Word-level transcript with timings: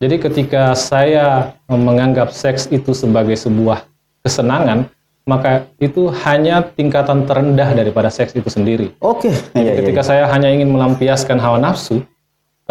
Jadi 0.00 0.16
ketika 0.16 0.72
saya 0.72 1.52
menganggap 1.68 2.32
seks 2.32 2.72
itu 2.72 2.96
sebagai 2.96 3.36
sebuah 3.36 3.84
kesenangan, 4.24 4.88
maka 5.28 5.68
itu 5.76 6.08
hanya 6.24 6.64
tingkatan 6.72 7.28
terendah 7.28 7.76
daripada 7.76 8.08
seks 8.08 8.32
itu 8.32 8.48
sendiri. 8.48 8.96
Oke. 9.04 9.28
Jadi 9.28 9.60
Iya, 9.60 9.60
iya, 9.60 9.72
ketika 9.84 10.00
saya 10.00 10.24
hanya 10.32 10.48
ingin 10.48 10.72
melampiaskan 10.72 11.36
hawa 11.36 11.60
nafsu 11.60 12.00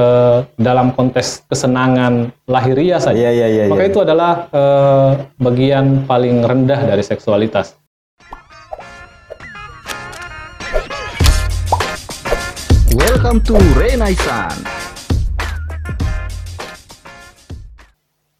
eh, 0.01 0.41
dalam 0.57 0.89
konteks 0.89 1.45
kesenangan 1.45 2.33
lahiriah 2.49 2.97
saja, 2.97 3.13
Iya, 3.13 3.45
iya, 3.45 3.47
iya, 3.47 3.63
maka 3.69 3.85
iya. 3.85 3.93
itu 3.93 3.99
adalah 4.01 4.49
eh, 4.49 5.09
bagian 5.37 6.09
paling 6.09 6.41
rendah 6.41 6.81
dari 6.81 7.05
seksualitas. 7.05 7.77
Welcome 12.97 13.45
to 13.45 13.53
Renaissance. 13.77 14.78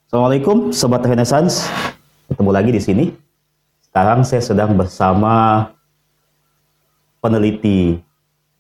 Assalamualaikum 0.09 0.73
Sobat 0.73 1.05
Renaissance. 1.05 1.69
Ketemu 2.25 2.49
lagi 2.49 2.73
di 2.73 2.81
sini. 2.81 3.05
Sekarang 3.77 4.25
saya 4.25 4.41
sedang 4.41 4.73
bersama 4.73 5.69
peneliti 7.21 8.01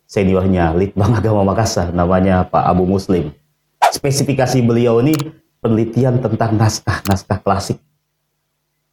seniornya 0.05 0.77
Litbang 0.77 1.09
Agama 1.17 1.41
Makassar 1.41 1.89
namanya 1.89 2.45
Pak 2.45 2.69
Abu 2.69 2.85
Muslim. 2.85 3.33
Spesifikasi 3.81 4.61
beliau 4.61 5.01
ini 5.01 5.17
penelitian 5.57 6.21
tentang 6.21 6.53
naskah-naskah 6.53 7.41
klasik. 7.41 7.81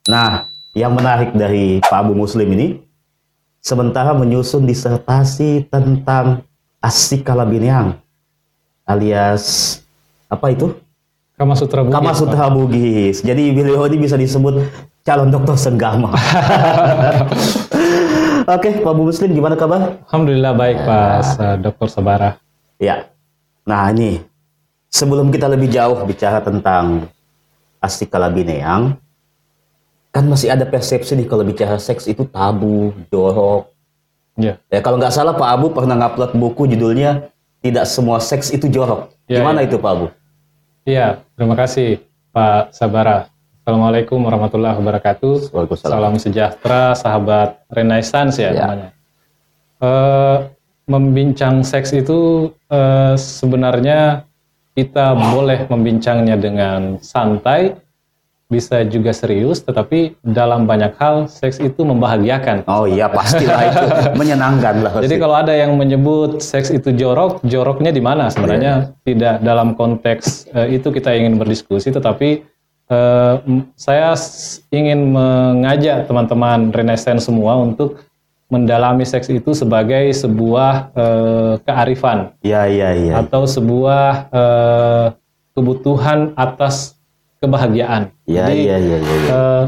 Nah, 0.08 0.48
yang 0.72 0.96
menarik 0.96 1.36
dari 1.36 1.84
Pak 1.84 2.08
Abu 2.08 2.16
Muslim 2.16 2.56
ini 2.56 2.80
sementara 3.60 4.16
menyusun 4.16 4.64
disertasi 4.64 5.68
tentang 5.68 6.40
Asik 6.80 7.20
Kalabineang 7.20 8.00
alias 8.88 9.76
apa 10.32 10.56
itu? 10.56 10.85
Kama 11.36 11.52
Sutra 11.52 11.84
Bugis, 11.84 11.96
Kama. 12.00 12.12
Sutra 12.16 12.48
Bugis. 12.48 13.16
Jadi 13.20 13.52
beliau 13.52 13.84
ini 13.84 14.00
bisa 14.00 14.16
disebut 14.16 14.56
calon 15.04 15.28
dokter 15.28 15.52
senggama. 15.60 16.08
Oke, 18.56 18.80
Pak 18.80 18.92
Bu 18.96 19.04
Muslim 19.04 19.36
gimana 19.36 19.52
kabar? 19.52 20.00
Alhamdulillah 20.08 20.56
baik 20.56 20.78
Pak 20.88 21.20
eh, 21.36 21.56
Dr. 21.60 21.88
Sabara. 21.92 22.40
Ya. 22.80 23.12
Nah 23.68 23.92
ini, 23.92 24.24
sebelum 24.88 25.28
kita 25.28 25.44
lebih 25.50 25.68
jauh 25.68 25.98
bicara 26.08 26.40
tentang 26.40 27.10
Asik 27.84 28.08
Kalabineang, 28.08 28.96
kan 30.14 30.24
masih 30.24 30.48
ada 30.48 30.64
persepsi 30.64 31.12
nih 31.20 31.28
kalau 31.28 31.44
bicara 31.44 31.76
seks 31.76 32.08
itu 32.08 32.24
tabu, 32.24 32.96
jorok. 33.12 33.68
Ya. 34.40 34.56
Ya 34.72 34.80
kalau 34.80 34.96
nggak 34.96 35.12
salah 35.12 35.36
Pak 35.36 35.48
Abu 35.52 35.68
pernah 35.72 35.96
ngupload 35.96 36.36
buku 36.36 36.68
judulnya 36.68 37.32
Tidak 37.64 37.88
Semua 37.88 38.20
Seks 38.20 38.52
Itu 38.52 38.68
Jorok. 38.68 39.08
Ya, 39.24 39.40
Gimana 39.40 39.64
ya. 39.64 39.72
itu 39.72 39.80
Pak 39.80 39.92
Abu? 39.96 40.06
Iya, 40.86 41.26
terima 41.34 41.58
kasih 41.58 41.98
Pak 42.30 42.70
Sabara. 42.70 43.26
Assalamualaikum 43.66 44.22
warahmatullahi 44.22 44.78
wabarakatuh. 44.78 45.50
Waalaikumsalam. 45.50 45.98
Salam 45.98 46.14
sejahtera, 46.22 46.94
sahabat 46.94 47.66
Renaissance 47.66 48.38
ya, 48.38 48.54
Ya. 48.54 48.62
namanya. 48.70 48.88
Eh, 49.82 50.36
membincang 50.86 51.66
seks 51.66 51.90
itu 51.90 52.54
eh, 52.70 53.18
sebenarnya 53.18 54.30
kita 54.78 55.18
boleh 55.34 55.66
membincangnya 55.66 56.38
dengan 56.38 57.02
santai, 57.02 57.74
bisa 58.46 58.86
juga 58.86 59.10
serius, 59.10 59.58
tetapi 59.60 60.14
dalam 60.22 60.70
banyak 60.70 60.94
hal 61.02 61.26
seks 61.26 61.58
itu 61.58 61.82
membahagiakan. 61.82 62.62
Oh 62.70 62.86
iya 62.86 63.10
pastilah 63.10 63.60
itu 63.66 63.86
menyenangkan 64.20 64.74
lah. 64.86 64.92
Jadi 65.02 65.18
kalau 65.18 65.34
ada 65.34 65.50
yang 65.50 65.74
menyebut 65.74 66.38
seks 66.38 66.70
itu 66.70 66.94
jorok, 66.94 67.42
joroknya 67.42 67.90
di 67.90 67.98
mana? 67.98 68.30
Sebenarnya 68.30 68.94
tidak 69.02 69.42
dalam 69.42 69.74
konteks 69.74 70.46
eh, 70.54 70.78
itu 70.78 70.94
kita 70.94 71.10
ingin 71.10 71.38
berdiskusi, 71.38 71.90
tetapi 71.90 72.46
m- 72.86 73.66
saya 73.74 74.14
ingin 74.70 75.10
mengajak 75.10 76.06
teman-teman 76.06 76.70
Renaissance 76.70 77.26
semua 77.26 77.58
untuk 77.58 77.98
mendalami 78.46 79.02
seks 79.02 79.26
itu 79.26 79.58
sebagai 79.58 80.06
sebuah 80.14 80.94
eh, 80.94 81.52
kearifan 81.66 82.30
Iya 82.46 82.62
iya 82.70 82.90
iya. 82.94 83.12
atau 83.18 83.42
sebuah 83.42 84.30
eh, 84.30 85.06
kebutuhan 85.50 86.36
atas 86.38 86.95
kebahagiaan. 87.46 88.10
Iya 88.26 88.44
Jadi, 88.44 88.54
iya 88.66 88.76
iya 88.76 88.96
iya. 88.98 89.14
iya. 89.16 89.30
Eh, 89.30 89.64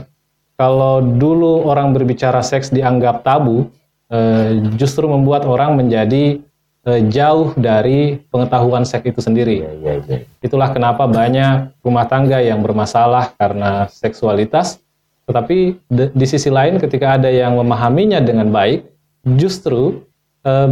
kalau 0.59 0.99
dulu 1.01 1.65
orang 1.65 1.95
berbicara 1.95 2.43
seks 2.43 2.69
dianggap 2.69 3.23
tabu, 3.23 3.71
eh, 4.11 4.59
justru 4.75 5.07
membuat 5.07 5.47
orang 5.47 5.79
menjadi 5.79 6.43
eh, 6.89 7.03
jauh 7.07 7.53
dari 7.55 8.19
pengetahuan 8.33 8.83
seks 8.83 9.07
itu 9.07 9.21
sendiri. 9.23 9.63
Iya 9.63 9.73
iya 9.79 9.93
iya. 10.03 10.19
Itulah 10.41 10.75
kenapa 10.75 11.07
banyak 11.07 11.79
rumah 11.81 12.09
tangga 12.11 12.43
yang 12.43 12.59
bermasalah 12.61 13.39
karena 13.39 13.87
seksualitas, 13.93 14.83
tetapi 15.29 15.79
de- 15.87 16.11
di 16.11 16.27
sisi 16.27 16.49
lain 16.49 16.81
ketika 16.81 17.15
ada 17.21 17.29
yang 17.29 17.55
memahaminya 17.61 18.19
dengan 18.19 18.49
baik, 18.51 18.89
justru 19.37 20.05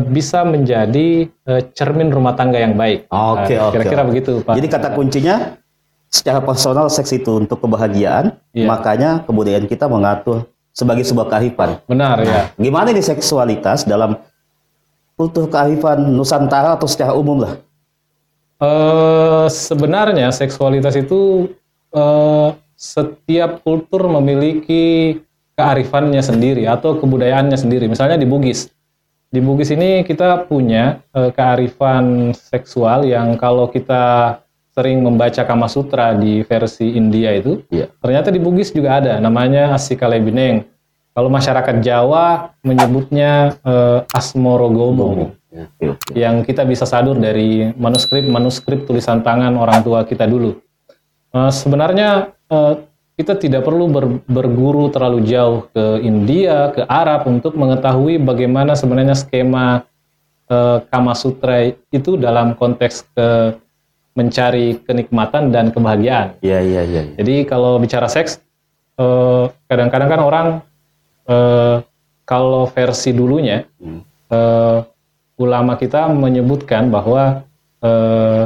bisa 0.09 0.41
menjadi 0.41 1.28
cermin 1.77 2.09
rumah 2.09 2.33
tangga 2.33 2.56
yang 2.56 2.81
baik. 2.81 3.12
Oke 3.12 3.61
Nah, 3.61 3.69
oke. 3.69 3.72
Kira-kira 3.77 4.03
begitu, 4.09 4.33
Pak. 4.41 4.56
Jadi 4.56 4.69
kata 4.72 4.89
kuncinya 4.97 5.37
secara 6.11 6.41
personal 6.41 6.87
seks 6.89 7.12
itu 7.12 7.43
untuk 7.43 7.61
kebahagiaan, 7.61 8.39
Iya. 8.55 8.67
makanya 8.67 9.11
kebudayaan 9.27 9.67
kita 9.69 9.91
mengatur 9.91 10.47
sebagai 10.77 11.05
sebuah 11.09 11.28
kearifan. 11.33 11.81
Benar 11.89 12.21
ya. 12.22 12.41
Gimana 12.61 12.93
ini 12.93 13.00
seksualitas 13.00 13.89
dalam 13.89 14.21
kultur 15.16 15.49
kearifan 15.49 16.12
Nusantara 16.12 16.77
atau 16.77 16.84
secara 16.84 17.16
umum 17.16 17.41
lah? 17.41 17.56
Eh, 18.56 19.47
sebenarnya 19.53 20.33
seksualitas 20.33 20.97
itu 20.97 21.53
eh, 21.93 22.49
setiap 22.77 23.65
kultur 23.65 24.05
memiliki 24.09 25.16
kearifannya 25.56 26.21
sendiri 26.21 26.69
atau 26.69 27.00
kebudayaannya 27.00 27.56
sendiri. 27.56 27.89
Misalnya 27.89 28.21
di 28.21 28.28
Bugis. 28.28 28.69
Di 29.33 29.41
Bugis 29.41 29.72
ini 29.72 30.05
kita 30.05 30.45
punya 30.49 31.00
eh, 31.12 31.33
kearifan 31.33 32.37
seksual 32.37 33.09
yang 33.09 33.37
kalau 33.41 33.69
kita 33.72 34.37
sering 34.77 35.01
membaca 35.01 35.41
Kama 35.41 35.73
Sutra 35.73 36.13
di 36.13 36.45
versi 36.45 36.93
India 36.93 37.33
itu, 37.33 37.65
Iya. 37.73 37.89
ternyata 37.97 38.29
di 38.29 38.37
Bugis 38.37 38.77
juga 38.77 39.01
ada 39.01 39.17
namanya 39.17 39.73
Asikalebineng. 39.73 40.69
Kalau 41.17 41.33
masyarakat 41.33 41.81
Jawa 41.81 42.53
menyebutnya 42.61 43.57
eh, 43.65 44.05
Asmorogomo 44.13 45.33
Ya, 45.49 45.65
oke, 45.73 45.85
oke. 45.97 46.13
yang 46.13 46.45
kita 46.45 46.69
bisa 46.69 46.85
sadur 46.85 47.17
dari 47.17 47.73
manuskrip-manuskrip 47.73 48.85
tulisan 48.85 49.25
tangan 49.25 49.57
orang 49.57 49.81
tua 49.81 50.05
kita 50.05 50.29
dulu. 50.29 50.61
Eh, 51.33 51.49
sebenarnya 51.49 52.37
eh, 52.53 52.75
kita 53.17 53.41
tidak 53.41 53.65
perlu 53.65 53.89
ber- 53.89 54.21
berguru 54.29 54.93
terlalu 54.93 55.25
jauh 55.25 55.65
ke 55.73 56.05
India, 56.05 56.69
ke 56.77 56.85
Arab 56.85 57.25
untuk 57.25 57.57
mengetahui 57.57 58.21
bagaimana 58.21 58.77
sebenarnya 58.77 59.17
skema 59.17 59.89
eh, 60.53 60.79
Kama 60.93 61.17
Sutra 61.17 61.65
itu 61.65 62.21
dalam 62.21 62.53
konteks 62.53 63.09
ke 63.17 63.29
mencari 64.16 64.81
kenikmatan 64.82 65.53
dan 65.53 65.69
kebahagiaan. 65.71 66.41
Iya 66.41 66.59
iya 66.65 66.82
iya. 66.82 67.03
iya. 67.04 67.15
Jadi 67.21 67.44
kalau 67.44 67.77
bicara 67.77 68.09
seks, 68.09 68.41
eh, 68.97 69.44
kadang-kadang 69.69 70.09
kan 70.09 70.21
orang 70.21 70.47
eh, 71.28 71.77
kalau 72.25 72.66
versi 72.66 73.12
dulunya 73.12 73.69
Hmm. 73.78 74.00
eh, 74.32 74.78
ulama 75.37 75.77
kita 75.77 76.09
menyebutkan 76.09 76.88
bahwa 76.88 77.44
eh, 77.84 78.43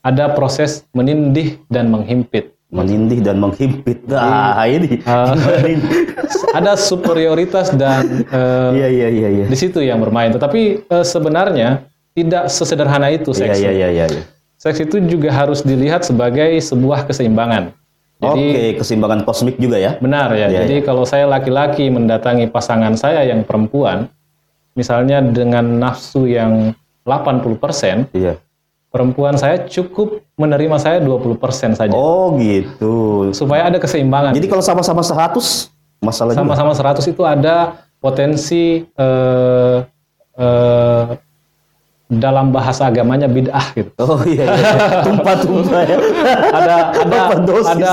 ada 0.00 0.32
proses 0.32 0.88
menindih 0.96 1.60
dan 1.68 1.92
menghimpit. 1.92 2.56
Menindih 2.72 3.20
dan 3.20 3.36
menghimpit. 3.36 4.00
Nah 4.08 4.64
ini. 4.64 4.96
Eh, 5.04 5.60
ini? 5.76 5.84
ada 6.58 6.74
superioritas 6.74 7.70
dan 7.76 8.24
eh, 8.26 8.70
Iya 8.80 8.88
iya 8.88 9.08
iya 9.12 9.28
iya. 9.28 9.46
di 9.46 9.56
situ 9.60 9.84
yang 9.84 10.00
bermain. 10.00 10.32
Tetapi 10.32 10.88
eh, 10.88 11.04
sebenarnya 11.04 11.84
tidak 12.16 12.48
sesederhana 12.48 13.12
itu 13.12 13.30
Iya 13.36 13.38
seks. 13.52 13.56
iya 13.60 13.70
iya 13.70 13.88
iya. 13.92 14.06
iya. 14.08 14.22
Seks 14.60 14.76
itu 14.84 15.00
juga 15.08 15.32
harus 15.32 15.64
dilihat 15.64 16.04
sebagai 16.04 16.52
sebuah 16.60 17.08
keseimbangan. 17.08 17.72
Jadi 18.20 18.46
Oke, 18.52 18.84
keseimbangan 18.84 19.24
kosmik 19.24 19.56
juga 19.56 19.80
ya. 19.80 19.96
Benar 19.96 20.36
ya. 20.36 20.52
Iya, 20.52 20.68
Jadi 20.68 20.84
kalau 20.84 21.08
saya 21.08 21.24
laki-laki 21.24 21.88
mendatangi 21.88 22.52
pasangan 22.52 22.92
saya 22.92 23.24
yang 23.24 23.40
perempuan, 23.48 24.12
misalnya 24.76 25.24
dengan 25.24 25.64
nafsu 25.80 26.28
yang 26.28 26.76
80%, 27.08 28.12
Iya. 28.12 28.36
perempuan 28.92 29.40
saya 29.40 29.64
cukup 29.64 30.20
menerima 30.36 30.76
saya 30.76 31.00
20% 31.00 31.72
saja. 31.72 31.96
Oh 31.96 32.36
gitu. 32.36 33.32
Supaya 33.32 33.72
ada 33.72 33.80
keseimbangan. 33.80 34.36
Jadi 34.36 34.44
kalau 34.44 34.60
sama-sama 34.60 35.00
100 35.00 35.72
masalah 36.04 36.36
sama-sama 36.36 36.72
100 36.76 37.08
itu 37.08 37.24
ada 37.24 37.80
potensi 37.96 38.84
eh, 38.84 39.78
eh, 40.36 41.04
dalam 42.10 42.50
bahasa 42.50 42.90
agamanya 42.90 43.30
bid'ah 43.30 43.70
gitu. 43.78 43.94
Oh 44.02 44.18
iya, 44.26 44.50
iya. 44.50 44.74
tumpah-tumpah 45.06 45.82
ya. 45.86 45.98
Ada 46.50 46.74
ada 47.06 47.18
ada 47.70 47.92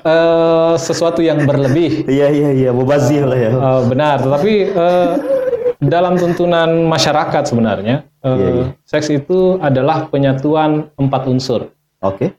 eh, 0.00 0.74
sesuatu 0.80 1.20
yang 1.20 1.44
berlebih. 1.44 2.08
Iya 2.08 2.32
iya 2.32 2.50
iya, 2.56 2.70
mubazir 2.72 3.28
lah 3.28 3.36
ya. 3.36 3.52
Eh, 3.52 3.80
benar, 3.92 4.24
tetapi 4.24 4.52
eh, 4.72 5.10
dalam 5.84 6.16
tuntunan 6.16 6.88
masyarakat 6.88 7.42
sebenarnya 7.44 8.08
eh, 8.24 8.32
Iya, 8.32 8.48
iya. 8.56 8.66
seks 8.88 9.12
itu 9.12 9.60
adalah 9.60 10.08
penyatuan 10.08 10.88
empat 10.96 11.22
unsur. 11.28 11.68
Oke. 12.00 12.32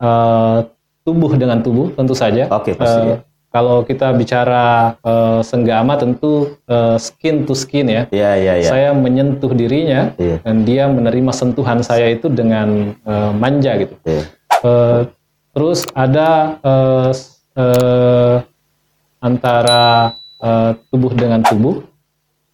eh, 0.00 0.58
tubuh 1.04 1.36
dengan 1.36 1.60
tubuh 1.60 1.92
tentu 1.92 2.16
saja. 2.16 2.48
Oke, 2.48 2.72
pasti 2.72 2.98
Eh, 3.04 3.04
ya. 3.12 3.16
Kalau 3.54 3.86
kita 3.86 4.10
bicara 4.10 4.98
eh, 4.98 5.40
senggama 5.40 5.94
tentu 5.94 6.58
eh, 6.66 6.98
skin 6.98 7.46
to 7.46 7.54
skin 7.54 7.86
ya. 7.86 8.02
Iya, 8.10 8.30
iya, 8.34 8.52
iya. 8.58 8.66
Saya 8.66 8.90
menyentuh 8.90 9.54
dirinya 9.54 10.10
Iya. 10.18 10.42
dan 10.42 10.66
dia 10.66 10.90
menerima 10.90 11.30
sentuhan 11.30 11.78
saya 11.78 12.10
itu 12.10 12.26
dengan 12.26 12.98
eh, 12.98 13.30
manja 13.32 13.78
gitu. 13.78 13.94
Iya. 14.02 14.26
Eh, 14.58 15.00
terus 15.54 15.86
ada 15.94 16.58
s- 17.14 17.46
eh, 17.54 18.42
antara 19.22 20.12
eh, 20.42 20.70
tubuh 20.90 21.14
dengan 21.14 21.40
tubuh, 21.40 21.86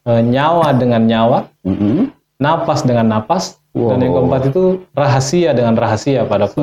eh, 0.04 0.20
nyawa 0.20 0.76
dengan 0.76 1.02
nyawa, 1.02 1.38
Mm-mm. 1.64 2.12
napas 2.36 2.84
dengan 2.84 3.08
napas, 3.08 3.56
dan 3.70 3.98
yang 3.98 4.10
Wow. 4.10 4.18
keempat 4.26 4.42
itu 4.48 4.62
rahasia 4.90 5.50
dengan 5.52 5.74
rahasia 5.74 6.22
pada 6.24 6.50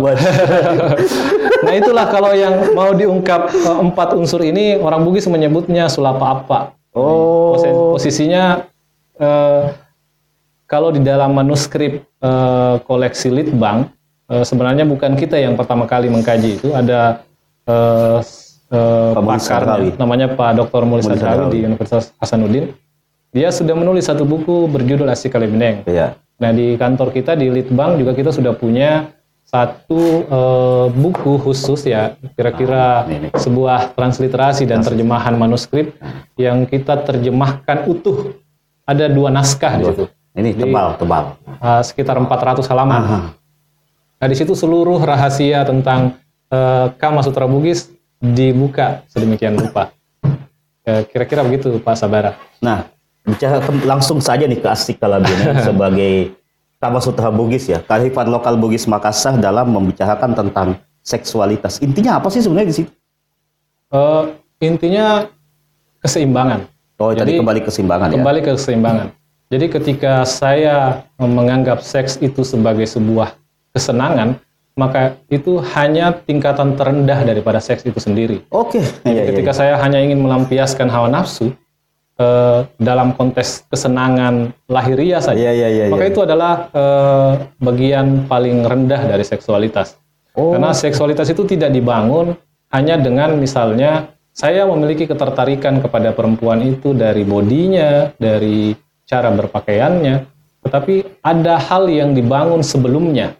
Nah 1.57 1.73
itulah 1.73 2.05
kalau 2.05 2.31
yang 2.31 2.53
mau 2.71 2.91
diungkap 2.91 3.49
eh, 3.49 3.77
empat 3.81 4.13
unsur 4.13 4.41
ini 4.41 4.75
orang 4.75 5.01
Bugis 5.01 5.25
menyebutnya 5.25 5.87
sulapa 5.87 6.37
apa. 6.37 6.59
Oh. 6.91 7.55
Posi- 7.55 7.71
Posisinya 7.95 8.67
eh, 9.15 9.63
kalau 10.65 10.91
di 10.91 10.99
dalam 10.99 11.31
manuskrip 11.31 12.03
eh, 12.03 12.75
koleksi 12.83 13.31
Litbang 13.31 13.87
eh, 14.27 14.43
sebenarnya 14.43 14.83
bukan 14.83 15.15
kita 15.15 15.39
yang 15.39 15.55
pertama 15.55 15.87
kali 15.87 16.11
mengkaji 16.11 16.59
itu 16.59 16.75
ada 16.75 17.23
eh, 17.65 18.19
eh, 18.67 19.11
pakar 19.15 19.63
namanya 19.95 20.27
Pak 20.29 20.59
Dr. 20.59 20.83
Mulis 20.83 21.07
Sarkawi. 21.07 21.51
di 21.51 21.59
Universitas 21.63 22.11
Hasanuddin. 22.19 22.75
Dia 23.31 23.47
sudah 23.49 23.73
menulis 23.73 24.05
satu 24.05 24.23
buku 24.23 24.67
berjudul 24.67 25.07
Asik 25.07 25.31
Kalimineng. 25.31 25.83
Iya. 25.83 26.15
Nah 26.37 26.51
di 26.51 26.77
kantor 26.77 27.09
kita 27.09 27.33
di 27.33 27.49
Litbang 27.49 27.97
juga 27.97 28.13
kita 28.13 28.29
sudah 28.29 28.53
punya 28.53 29.09
satu 29.41 29.99
eh, 30.27 30.85
buku 30.91 31.39
khusus 31.39 31.87
ya 31.87 32.13
kira-kira 32.35 33.07
Ah, 33.07 33.39
sebuah 33.39 33.95
transliterasi 33.95 34.67
dan 34.67 34.83
terjemahan 34.83 35.33
manuskrip 35.33 35.95
yang 36.35 36.67
kita 36.67 36.99
terjemahkan 37.01 37.87
utuh. 37.87 38.35
Ada 38.83 39.07
dua 39.07 39.27
naskah 39.27 39.75
di 39.75 39.83
situ, 39.83 40.03
Ini 40.31 40.51
tebal, 40.53 40.95
tebal. 40.95 41.23
eh, 41.49 41.81
sekitar 41.81 42.15
400 42.15 42.63
halaman. 42.67 43.01
Aha. 43.01 43.19
Nah 44.17 44.27
di 44.27 44.35
situ 44.35 44.51
seluruh 44.51 44.99
rahasia 44.99 45.63
tentang 45.63 46.15
eh, 46.47 46.87
Kama 46.95 47.19
Sutra 47.19 47.47
Bugis 47.47 47.87
dibuka 48.17 49.03
sedemikian 49.07 49.55
rupa. 49.55 49.91
Eh, 50.83 51.03
Kira-kira 51.07 51.43
begitu 51.43 51.75
Pak 51.77 51.95
Sabara. 51.95 52.35
Nah, 52.59 52.87
bicara 53.27 53.59
tem- 53.59 53.83
langsung 53.83 54.23
saja 54.23 54.47
nih 54.47 54.63
ke 54.63 54.67
Asik 54.71 55.03
Kalabina 55.03 55.59
sebagai 55.67 56.33
Kama 56.77 57.01
Sutra 57.01 57.33
Bugis 57.33 57.67
ya, 57.67 57.81
kearifan 57.81 58.29
lokal 58.29 58.53
Bugis 58.55 58.85
Makassar 58.85 59.35
dalam 59.41 59.73
membicarakan 59.73 60.37
tentang 60.37 60.77
seksualitas. 61.01 61.81
Intinya 61.81 62.21
apa 62.21 62.29
sih 62.29 62.39
sebenarnya 62.39 62.69
di 62.69 62.77
situ? 62.83 62.91
Eh, 63.89 64.23
intinya 64.61 65.25
keseimbangan. 66.05 66.69
Oh, 67.01 67.13
tadi 67.13 67.33
Jadi, 67.33 67.41
kembali 67.41 67.61
keseimbangan 67.65 68.07
ya. 68.09 68.15
kembali 68.21 68.39
ke 68.45 68.51
keseimbangan. 68.57 69.07
Jadi 69.47 69.65
ketika 69.71 70.13
saya 70.27 71.07
menganggap 71.17 71.79
seks 71.81 72.19
itu 72.19 72.43
sebagai 72.43 72.83
sebuah 72.83 73.33
kesenangan, 73.71 74.37
maka 74.77 75.17
itu 75.33 75.57
hanya 75.73 76.13
tingkatan 76.13 76.77
terendah 76.77 77.25
daripada 77.25 77.57
seks 77.57 77.87
itu 77.87 77.97
sendiri. 77.97 78.45
Oke. 78.53 78.83
Iya, 79.01 79.09
iya, 79.09 79.23
ketika 79.33 79.51
iya. 79.55 79.57
saya 79.57 79.73
hanya 79.81 79.97
ingin 79.97 80.21
melampiaskan 80.21 80.91
hawa 80.91 81.09
nafsu 81.09 81.55
eh, 82.17 82.59
dalam 82.81 83.13
konteks 83.13 83.69
kesenangan 83.69 84.53
lahiriah 84.67 85.21
saja, 85.21 85.37
Iya, 85.37 85.53
iya, 85.53 85.67
iya, 85.69 85.85
maka 85.89 86.05
iya. 86.05 86.11
itu 86.11 86.19
adalah 86.25 86.53
eh, 86.73 87.31
bagian 87.61 88.25
paling 88.25 88.65
rendah 88.65 89.01
dari 89.05 89.23
seksualitas. 89.25 89.95
Oh. 90.37 90.53
Karena 90.53 90.73
seksualitas 90.73 91.29
itu 91.33 91.45
tidak 91.45 91.73
dibangun 91.73 92.37
hanya 92.73 92.99
dengan 92.99 93.37
misalnya 93.39 94.11
saya 94.37 94.69
memiliki 94.69 95.09
ketertarikan 95.09 95.81
kepada 95.81 96.13
perempuan 96.13 96.61
itu 96.61 96.93
dari 96.93 97.25
bodinya, 97.25 98.13
dari 98.21 98.77
cara 99.07 99.33
berpakaiannya, 99.33 100.15
tetapi 100.61 101.23
ada 101.25 101.57
hal 101.57 101.89
yang 101.89 102.13
dibangun 102.13 102.61
sebelumnya. 102.61 103.33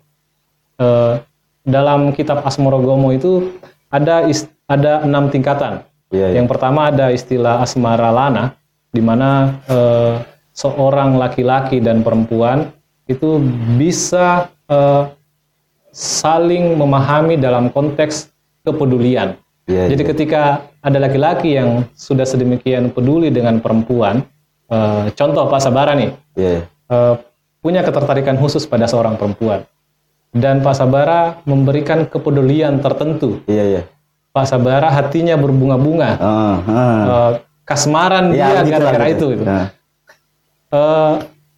Eh, 0.77 1.21
dalam 1.68 2.15
kitab 2.15 2.47
Asmorogomo 2.47 3.12
itu 3.12 3.51
ada 3.91 4.23
ada 4.68 4.94
enam 5.03 5.27
tingkatan. 5.27 5.83
Iya, 6.07 6.31
iya. 6.31 6.35
Yang 6.39 6.47
pertama 6.56 6.88
ada 6.88 7.12
istilah 7.12 7.59
asmara 7.59 8.09
lana, 8.15 8.56
di 8.92 9.01
mana 9.04 9.60
eh, 9.68 10.16
seorang 10.57 11.19
laki-laki 11.22 11.78
dan 11.84 12.01
perempuan 12.01 12.74
itu 13.07 13.39
bisa 13.78 14.50
eh, 14.68 15.04
saling 15.94 16.75
memahami 16.78 17.39
dalam 17.39 17.74
konteks 17.74 18.30
kepedulian. 18.62 19.39
Iya, 19.68 19.92
Jadi 19.92 20.04
iya. 20.04 20.10
ketika 20.16 20.42
ada 20.80 20.98
laki-laki 21.01 21.60
yang 21.60 21.84
sudah 21.92 22.24
sedemikian 22.24 22.92
peduli 22.92 23.28
dengan 23.28 23.60
perempuan, 23.60 24.24
eh, 24.72 25.06
contoh 25.16 25.48
Pak 25.51 25.60
Sabara 25.60 25.92
nih, 25.95 26.12
iya. 26.40 26.63
eh, 26.68 27.13
punya 27.60 27.83
ketertarikan 27.83 28.40
khusus 28.40 28.63
pada 28.63 28.88
seorang 28.88 29.19
perempuan, 29.19 29.68
dan 30.31 30.63
Pak 30.63 30.75
Sabara 30.75 31.44
memberikan 31.44 32.07
kepedulian 32.07 32.80
tertentu. 32.80 33.44
Iya, 33.48 33.63
iya. 33.68 33.81
Pak 34.31 34.45
Sabara 34.48 34.88
hatinya 34.94 35.36
berbunga-bunga, 35.36 36.10
Ah, 36.22 36.57
ah. 36.63 37.01
eh, 37.04 37.31
kasmaran 37.68 38.31
Ya, 38.31 38.64
dia 38.64 38.80
gara-gara 38.80 39.12
gitu. 39.12 39.36
itu. 39.36 39.44
gitu. 39.44 39.46
Nah, 39.46 39.75
Eh, 40.68 41.16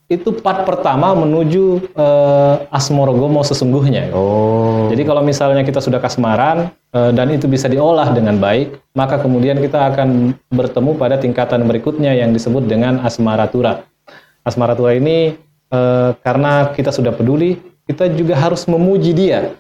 itu 0.09 0.29
part 0.41 0.65
pertama 0.65 1.13
menuju 1.17 1.81
eh, 1.93 2.55
Asmorogomo 2.69 3.41
sesungguhnya. 3.41 4.13
Oh. 4.13 4.85
Jadi 4.89 5.01
kalau 5.05 5.21
misalnya 5.25 5.65
kita 5.65 5.81
sudah 5.81 5.97
kasmaran 5.97 6.69
eh, 6.93 7.11
dan 7.13 7.29
itu 7.33 7.49
bisa 7.49 7.65
diolah 7.65 8.09
dengan 8.13 8.37
baik, 8.37 8.77
maka 8.93 9.17
kemudian 9.17 9.57
kita 9.57 9.89
akan 9.93 10.37
bertemu 10.53 10.91
pada 10.97 11.17
tingkatan 11.17 11.65
berikutnya 11.65 12.13
yang 12.13 12.33
disebut 12.33 12.69
dengan 12.69 13.01
asmaratura. 13.01 13.85
Asmaratura 14.45 14.93
ini 14.93 15.33
eh, 15.73 16.09
karena 16.21 16.69
kita 16.73 16.93
sudah 16.93 17.13
peduli, 17.13 17.57
kita 17.89 18.13
juga 18.13 18.37
harus 18.37 18.65
memuji 18.69 19.13
dia 19.13 19.57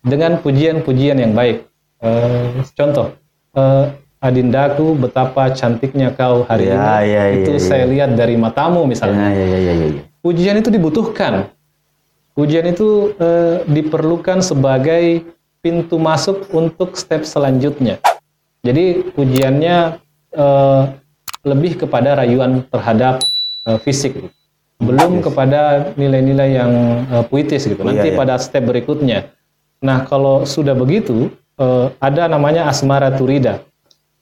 dengan 0.00 0.40
pujian-pujian 0.40 1.20
yang 1.20 1.36
baik. 1.36 1.64
Eh, 2.00 2.64
contoh, 2.72 3.12
eh, 3.52 3.84
Adindaku, 4.18 4.98
betapa 4.98 5.46
cantiknya 5.54 6.10
kau 6.10 6.42
hari 6.42 6.66
Ya, 6.66 6.98
ini. 6.98 7.14
ya, 7.14 7.22
itu 7.38 7.50
ya, 7.54 7.60
saya 7.62 7.84
lihat 7.86 8.18
dari 8.18 8.34
matamu 8.34 8.82
misalnya 8.82 9.30
Iya, 9.30 9.44
iya, 9.46 9.58
iya, 9.62 9.72
iya, 9.78 9.86
iya. 9.94 10.02
pujian 10.18 10.58
itu 10.58 10.74
dibutuhkan. 10.74 11.46
Pujian 12.34 12.66
itu 12.66 13.14
eh, 13.14 13.62
diperlukan 13.66 14.42
sebagai 14.42 15.22
pintu 15.58 16.02
masuk 16.02 16.50
untuk 16.50 16.98
step 16.98 17.22
selanjutnya. 17.22 18.02
Jadi 18.66 19.06
pujiannya 19.14 19.76
eh, 20.34 20.82
lebih 21.46 21.86
kepada 21.86 22.18
rayuan 22.18 22.66
terhadap 22.66 23.22
eh, 23.70 23.78
fisik, 23.82 24.18
belum 24.78 25.22
kepada 25.22 25.94
nilai-nilai 25.94 26.58
yang 26.58 26.72
eh, 27.06 27.22
puitis 27.22 27.70
gitu. 27.70 27.86
Nanti 27.86 28.10
Iya, 28.10 28.14
iya. 28.14 28.18
pada 28.18 28.34
step 28.42 28.66
berikutnya. 28.66 29.30
Nah 29.78 30.02
kalau 30.10 30.42
sudah 30.42 30.74
begitu 30.74 31.30
eh, 31.54 31.86
ada 32.02 32.26
namanya 32.26 32.66
asmara 32.66 33.14
turida. 33.14 33.62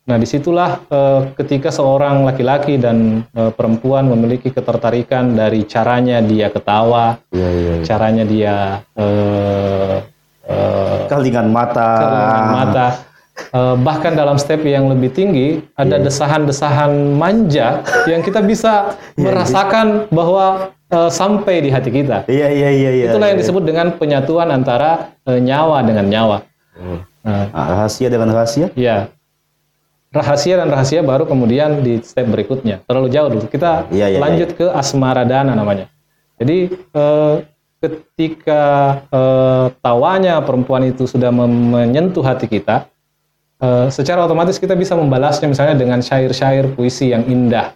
Nah, 0.07 0.17
di 0.17 0.27
situlah 0.27 0.87
eh, 0.87 1.21
ketika 1.35 1.75
seorang 1.75 2.23
laki-laki 2.23 2.79
dan 2.79 3.27
eh, 3.35 3.51
perempuan 3.51 4.07
memiliki 4.07 4.55
ketertarikan 4.55 5.35
dari 5.35 5.67
caranya 5.67 6.23
dia 6.23 6.47
ketawa, 6.47 7.19
Iya, 7.35 7.49
iya. 7.51 7.73
iya. 7.75 7.85
caranya 7.85 8.25
dia 8.25 8.55
eh, 8.95 9.95
eh, 10.47 10.97
Kelingan 11.11 11.51
mata. 11.51 11.91
keringan 11.99 12.47
mata. 12.55 12.87
Eh, 13.51 13.75
bahkan 13.83 14.15
dalam 14.15 14.39
step 14.39 14.63
yang 14.63 14.87
lebih 14.87 15.11
tinggi 15.11 15.59
ada 15.75 15.99
desahan-desahan 15.99 17.19
manja 17.19 17.83
yang 18.07 18.23
kita 18.23 18.41
bisa 18.41 18.95
merasakan 19.19 20.07
bahwa 20.15 20.71
eh, 20.87 21.11
sampai 21.11 21.67
di 21.67 21.71
hati 21.75 21.91
kita. 21.91 22.31
Iya, 22.31 22.47
iya, 22.55 22.71
iya, 22.71 22.91
iya. 22.95 23.05
Itulah 23.11 23.27
yang 23.35 23.43
iya. 23.43 23.45
disebut 23.45 23.63
dengan 23.67 23.91
penyatuan 23.99 24.55
antara 24.55 25.19
eh, 25.27 25.43
nyawa 25.43 25.83
dengan 25.83 26.07
nyawa. 26.07 26.39
Oh. 26.79 27.03
Nah, 27.27 27.51
Ah, 27.51 27.67
rahasia 27.75 28.07
dengan 28.07 28.31
rahasia. 28.31 28.71
Ya, 28.79 29.11
rahasia 30.15 30.61
dan 30.61 30.69
rahasia 30.71 31.01
baru 31.03 31.27
kemudian 31.27 31.83
di 31.83 32.01
step 32.03 32.27
berikutnya. 32.31 32.83
Terlalu 32.87 33.09
jauh 33.13 33.29
dulu. 33.31 33.47
Kita 33.51 33.91
Iya, 33.91 34.17
iya, 34.17 34.19
lanjut 34.19 34.55
ke 34.55 34.67
asmaradana 34.71 35.53
namanya. 35.53 35.91
Jadi 36.37 36.69
eh, 36.73 37.35
ketika 37.81 38.63
eh, 39.09 39.67
tawanya 39.81 40.41
perempuan 40.45 40.89
itu 40.89 41.05
sudah 41.09 41.33
menyentuh 41.33 42.25
hati 42.25 42.49
kita, 42.49 42.89
eh, 43.61 43.89
secara 43.93 44.25
otomatis 44.25 44.61
kita 44.61 44.77
bisa 44.77 44.97
membalasnya 44.97 45.49
misalnya 45.49 45.77
dengan 45.77 46.01
syair-syair 46.01 46.73
puisi 46.77 47.13
yang 47.13 47.25
indah. 47.29 47.73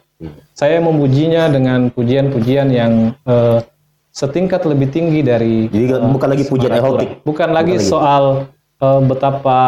Saya 0.53 0.77
memujinya 0.85 1.49
dengan 1.49 1.89
pujian-pujian 1.89 2.69
yang 2.69 3.17
eh, 3.25 3.65
setingkat 4.13 4.67
lebih 4.67 4.93
tinggi 4.93 5.25
dari 5.25 5.71
Jadi 5.71 5.85
eh, 5.97 6.11
bukan 6.13 6.29
lagi 6.29 6.45
pujian 6.45 6.73
erotik. 6.75 7.25
Bukan 7.25 7.49
lagi 7.55 7.81
lagi. 7.81 7.89
soal 7.89 8.53
eh, 8.81 9.01
betapa 9.05 9.59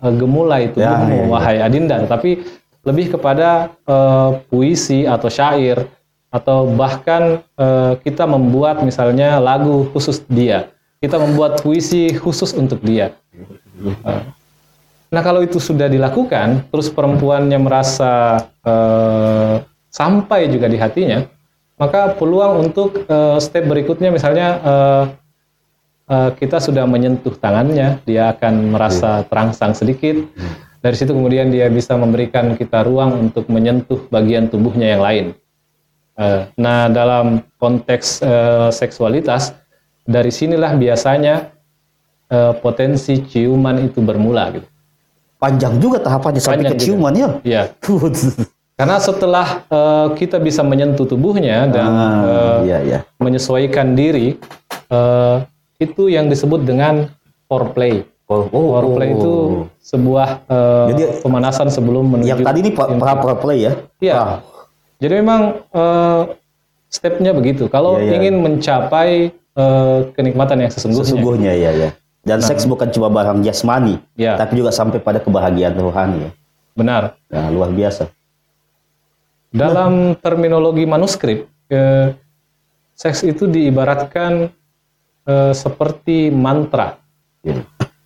eh, 0.00 0.14
gemulai 0.16 0.68
Ya, 0.68 0.72
tubuhmu, 0.74 1.14
ya, 1.14 1.22
ya. 1.22 1.30
wahai 1.30 1.56
Adinda, 1.60 1.96
tapi 2.08 2.40
lebih 2.82 3.14
kepada 3.14 3.70
eh, 3.86 4.30
puisi 4.50 5.06
atau 5.06 5.28
syair 5.30 5.86
atau 6.32 6.64
bahkan 6.72 7.44
eh, 7.54 7.92
kita 8.00 8.24
membuat 8.24 8.80
misalnya 8.82 9.36
lagu 9.38 9.86
khusus 9.92 10.24
dia. 10.26 10.72
kita 11.02 11.18
membuat 11.18 11.58
puisi 11.66 12.14
khusus 12.14 12.54
untuk 12.54 12.78
dia. 12.80 13.10
Eh, 14.06 14.22
Nah 15.12 15.20
kalau 15.20 15.44
itu 15.44 15.60
sudah 15.60 15.92
dilakukan, 15.92 16.72
terus 16.72 16.88
perempuannya 16.88 17.60
merasa 17.60 18.40
eh, 18.64 19.60
sampai 19.92 20.48
juga 20.48 20.72
di 20.72 20.80
hatinya, 20.80 21.28
maka 21.76 22.16
peluang 22.16 22.64
untuk 22.70 23.04
eh, 23.04 23.36
step 23.36 23.68
berikutnya 23.68 24.08
misalnya 24.08 24.46
eh, 24.64 25.02
eh, 26.08 26.30
kita 26.38 26.58
sudah 26.58 26.86
menyentuh 26.86 27.34
tangannya, 27.36 28.00
dia 28.06 28.32
akan 28.34 28.74
merasa 28.74 29.22
terangsang 29.26 29.74
sedikit. 29.76 30.18
Dari 30.82 30.96
situ 30.98 31.14
kemudian 31.14 31.54
dia 31.54 31.70
bisa 31.70 31.94
memberikan 31.94 32.58
kita 32.58 32.82
ruang 32.82 33.30
untuk 33.30 33.46
menyentuh 33.46 34.10
bagian 34.10 34.50
tubuhnya 34.50 34.98
yang 34.98 35.02
lain. 35.02 35.26
Eh, 36.18 36.42
nah 36.58 36.90
dalam 36.90 37.46
konteks 37.58 38.22
eh, 38.22 38.70
seksualitas, 38.74 39.54
dari 40.02 40.30
sinilah 40.34 40.74
biasanya 40.74 41.54
potensi 42.64 43.20
ciuman 43.28 43.76
itu 43.92 44.00
bermula 44.00 44.48
gitu. 44.56 44.64
Panjang 45.36 45.76
juga 45.82 46.00
tahapannya 46.00 46.40
sampai 46.40 46.64
Panjang 46.64 46.78
ke 46.78 46.84
ciuman 46.86 47.12
ya. 47.12 47.28
Ya, 47.44 47.62
karena 48.78 48.96
setelah 48.98 49.66
eh, 49.66 50.08
kita 50.18 50.38
bisa 50.38 50.62
menyentuh 50.62 51.02
tubuhnya 51.02 51.66
dan 51.66 51.86
Ah, 51.86 52.22
eh, 52.22 52.58
iya 52.66 52.78
iya. 52.82 52.98
menyesuaikan 53.18 53.98
diri, 53.98 54.38
eh, 54.90 55.36
itu 55.82 56.06
yang 56.06 56.26
disebut 56.26 56.62
dengan 56.62 57.10
foreplay. 57.46 58.06
Oh, 58.30 58.48
oh, 58.48 58.66
Foreplay 58.72 59.08
oh. 59.08 59.16
itu 59.18 59.32
sebuah 59.82 60.46
eh, 60.46 60.86
Jadi, 60.94 61.02
pemanasan 61.20 61.68
sebelum 61.68 62.16
menuju. 62.16 62.28
yang 62.30 62.40
tadi 62.40 62.58
ini 62.64 62.70
pra 62.72 62.88
pra- 62.88 63.18
pra 63.18 63.34
play 63.36 63.68
ya. 63.68 63.72
Iya. 64.00 64.14
Ah, 64.16 64.30
Jadi 64.96 65.12
memang 65.20 65.40
eh, 65.68 66.22
stepnya 66.88 67.36
begitu. 67.36 67.68
Kalau 67.68 68.00
Iya, 68.00 68.08
iya. 68.08 68.12
ingin 68.16 68.34
mencapai 68.40 69.10
eh, 69.34 69.98
kenikmatan 70.16 70.64
yang 70.64 70.72
sesungguhnya, 70.72 71.04
sesungguhnya 71.04 71.52
ya 71.52 71.70
ya. 71.76 71.90
Dan 72.22 72.38
seks 72.38 72.64
bukan 72.64 72.86
cuma 72.88 73.10
barang 73.10 73.42
jasmani, 73.42 73.98
ya 74.14 74.38
tapi 74.38 74.54
juga 74.54 74.70
sampai 74.70 75.02
pada 75.02 75.18
kebahagiaan 75.18 75.74
rohani 75.74 76.24
ya. 76.24 76.30
benar. 76.72 77.18
Nah, 77.28 77.50
luar 77.50 77.68
biasa. 77.68 78.08
Dalam 79.52 80.16
terminologi 80.16 80.88
manuskrip, 80.88 81.44
eh, 81.68 82.16
seks 82.96 83.26
itu 83.26 83.44
diibaratkan 83.44 84.48
eh, 85.26 85.52
seperti 85.52 86.30
mantra. 86.30 86.98
Ya. 87.42 87.62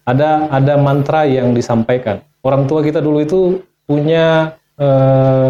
Ada 0.06 0.48
ada 0.54 0.74
mantra 0.78 1.26
yang 1.26 1.50
disampaikan. 1.52 2.22
Orang 2.40 2.70
tua 2.70 2.80
kita 2.80 3.02
dulu 3.02 3.18
itu 3.20 3.40
punya 3.84 4.54
eh, 4.78 5.48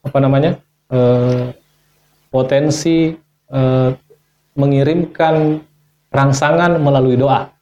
apa 0.00 0.18
namanya 0.18 0.58
eh, 0.90 1.54
potensi 2.30 3.14
eh, 3.50 3.90
mengirimkan 4.58 5.62
rangsangan 6.10 6.82
melalui 6.82 7.14
doa 7.14 7.54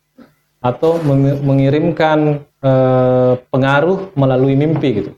atau 0.65 0.97
meng- 1.05 1.39
mengirimkan 1.45 2.41
eh, 2.65 3.33
pengaruh 3.53 4.11
melalui 4.17 4.57
mimpi 4.57 5.05
gitu 5.05 5.13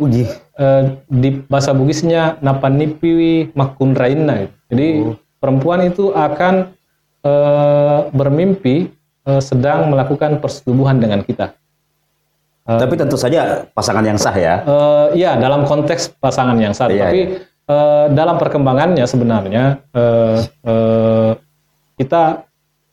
Uji. 0.00 0.26
eh, 0.58 0.82
di 1.06 1.30
bahasa 1.46 1.70
Bugisnya 1.70 2.40
napanipiwi 2.42 3.54
makunraina. 3.54 4.48
gitu. 4.48 4.54
Jadi 4.74 4.88
perempuan 5.38 5.86
itu 5.86 6.10
akan 6.12 6.72
eh, 7.24 8.00
bermimpi 8.12 8.88
eh, 9.26 9.42
sedang 9.42 9.92
melakukan 9.92 10.40
persetubuhan 10.40 10.98
dengan 11.00 11.24
kita. 11.24 11.56
Tapi 12.78 12.94
tentu 12.94 13.18
saja 13.18 13.66
pasangan 13.74 14.04
yang 14.04 14.20
sah 14.20 14.36
ya. 14.36 14.62
Eh, 14.62 15.06
ya 15.18 15.34
dalam 15.40 15.66
konteks 15.66 16.14
pasangan 16.22 16.54
yang 16.60 16.70
satu. 16.70 16.94
Iya, 16.94 17.08
Tapi 17.08 17.20
eh, 17.66 18.06
dalam 18.14 18.36
perkembangannya 18.38 19.04
sebenarnya 19.10 19.64
eh, 19.90 20.38
eh, 20.46 21.30
kita 21.98 22.46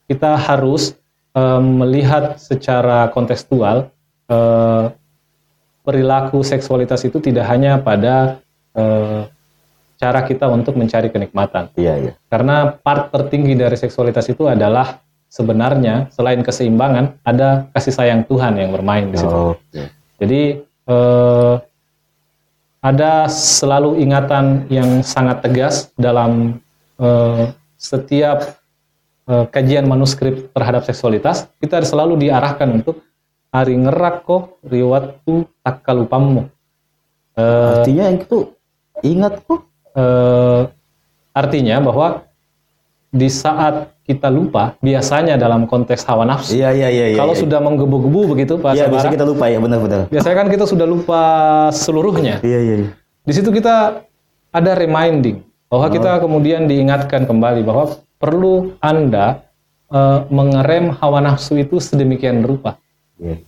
kita 0.08 0.32
harus 0.40 0.98
eh, 1.36 1.62
melihat 1.62 2.42
secara 2.42 3.12
kontekstual 3.14 3.92
eh, 4.32 4.86
perilaku 5.86 6.42
seksualitas 6.42 7.06
itu 7.06 7.22
tidak 7.22 7.46
hanya 7.46 7.78
pada 7.78 8.42
eh, 8.74 9.30
cara 9.98 10.22
kita 10.24 10.46
untuk 10.48 10.78
mencari 10.78 11.10
kenikmatan. 11.10 11.74
Iya 11.74 11.94
iya. 11.98 12.14
Karena 12.30 12.70
part 12.70 13.10
tertinggi 13.10 13.58
dari 13.58 13.76
seksualitas 13.76 14.30
itu 14.30 14.46
adalah 14.46 15.02
sebenarnya 15.28 16.08
selain 16.14 16.40
keseimbangan 16.46 17.20
ada 17.26 17.68
kasih 17.76 17.94
sayang 17.94 18.22
Tuhan 18.30 18.56
yang 18.62 18.72
bermain 18.72 19.12
di 19.12 19.18
situ. 19.20 19.58
Oke. 19.58 19.84
Jadi 20.22 20.42
eh, 20.64 21.56
ada 22.82 23.28
selalu 23.28 24.00
ingatan 24.00 24.70
yang 24.72 25.04
sangat 25.04 25.44
tegas 25.44 25.92
dalam 26.00 26.62
eh, 27.02 27.52
setiap 27.76 28.56
eh, 29.28 29.46
kajian 29.52 29.90
manuskrip 29.90 30.54
terhadap 30.56 30.88
seksualitas. 30.88 31.52
Kita 31.60 31.82
selalu 31.84 32.22
diarahkan 32.22 32.70
untuk 32.72 33.04
hari 33.52 33.76
ngerak 33.76 34.24
kok 34.24 34.64
riwatu 34.64 35.50
takalupamu. 35.66 36.48
Eh, 37.36 37.74
Artinya 37.82 38.06
itu 38.16 38.56
ingat 39.04 39.44
kok. 39.44 39.67
Eh, 39.98 40.62
artinya 41.34 41.82
bahwa 41.82 42.08
di 43.10 43.30
saat 43.34 43.98
kita 44.08 44.32
lupa, 44.32 44.80
biasanya 44.80 45.36
dalam 45.36 45.68
konteks 45.68 46.08
hawa 46.08 46.24
nafsu, 46.24 46.56
Iya 46.56 46.72
iya 46.72 46.88
iya 46.88 47.06
iya. 47.12 47.18
kalau 47.20 47.36
iya. 47.36 47.44
sudah 47.44 47.60
menggebu-gebu 47.60 48.36
begitu 48.36 48.56
Pak 48.56 48.72
Iya, 48.80 48.88
bisa 48.88 49.12
kita 49.12 49.28
lupa 49.28 49.52
ya 49.52 49.60
benar-benar. 49.60 50.08
biasanya 50.08 50.36
kan 50.40 50.48
kita 50.48 50.64
sudah 50.64 50.88
lupa 50.88 51.22
seluruhnya. 51.76 52.40
Iya 52.40 52.60
iya. 52.64 52.76
iya. 52.88 52.90
Di 53.28 53.34
situ 53.36 53.52
kita 53.52 54.00
ada 54.56 54.72
reminding 54.80 55.44
bahwa 55.68 55.92
kita 55.92 56.24
kemudian 56.24 56.72
diingatkan 56.72 57.28
kembali 57.28 57.68
bahwa 57.68 58.00
perlu 58.16 58.80
Anda 58.80 59.44
eh, 59.92 60.20
mengerem 60.32 60.96
hawa 60.96 61.20
nafsu 61.20 61.60
itu 61.60 61.84
sedemikian 61.84 62.48
rupa. 62.48 62.80
Iya. 63.20 63.44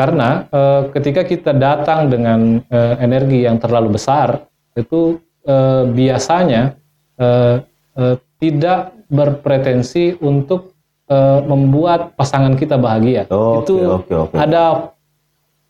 Karena 0.00 0.48
eh, 0.48 0.82
ketika 0.96 1.28
kita 1.28 1.52
datang 1.52 2.08
dengan 2.08 2.64
eh, 2.72 2.94
energi 3.04 3.44
yang 3.44 3.60
terlalu 3.60 4.00
besar, 4.00 4.48
itu 4.72 5.20
eh, 5.44 5.84
biasanya 5.88 6.76
eh, 7.20 7.56
eh, 7.96 8.16
tidak 8.40 8.96
berpretensi 9.10 10.16
untuk 10.22 10.72
eh, 11.10 11.40
membuat 11.44 12.16
pasangan 12.16 12.56
kita 12.56 12.80
bahagia. 12.80 13.28
Oke, 13.28 13.66
itu 13.66 13.74
oke, 13.84 14.14
oke. 14.28 14.34
ada 14.36 14.94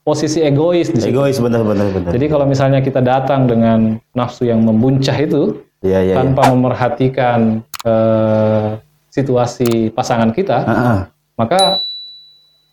posisi 0.00 0.40
egois 0.40 0.88
di 0.90 0.98
situ. 1.00 1.12
Egois 1.12 1.36
benar-benar 1.38 1.88
benar. 1.92 2.10
Jadi 2.10 2.26
kalau 2.26 2.46
misalnya 2.48 2.80
kita 2.80 3.00
datang 3.04 3.46
dengan 3.46 4.00
nafsu 4.16 4.48
yang 4.48 4.64
membuncah 4.64 5.14
itu 5.14 5.60
iya. 5.84 6.00
iya. 6.02 6.14
tanpa 6.16 6.48
memerhatikan 6.50 7.62
eh, 7.84 8.68
situasi 9.10 9.90
pasangan 9.90 10.30
kita, 10.30 10.58
Ah, 10.64 10.70
ah. 10.70 11.00
maka 11.34 11.82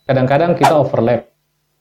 kadang-kadang 0.05 0.53
kita 0.55 0.77
overlap. 0.77 1.27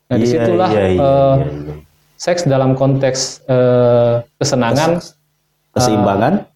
Nah 0.07 0.17
di 0.17 0.27
situlah 0.27 0.71
iya, 0.71 0.83
eh, 0.87 0.93
iya, 0.97 1.11
iya. 1.43 1.75
Seks 2.17 2.49
dalam 2.49 2.73
konteks 2.75 3.45
eh, 3.47 4.25
kesenangan 4.41 5.01
keseimbangan. 5.77 6.49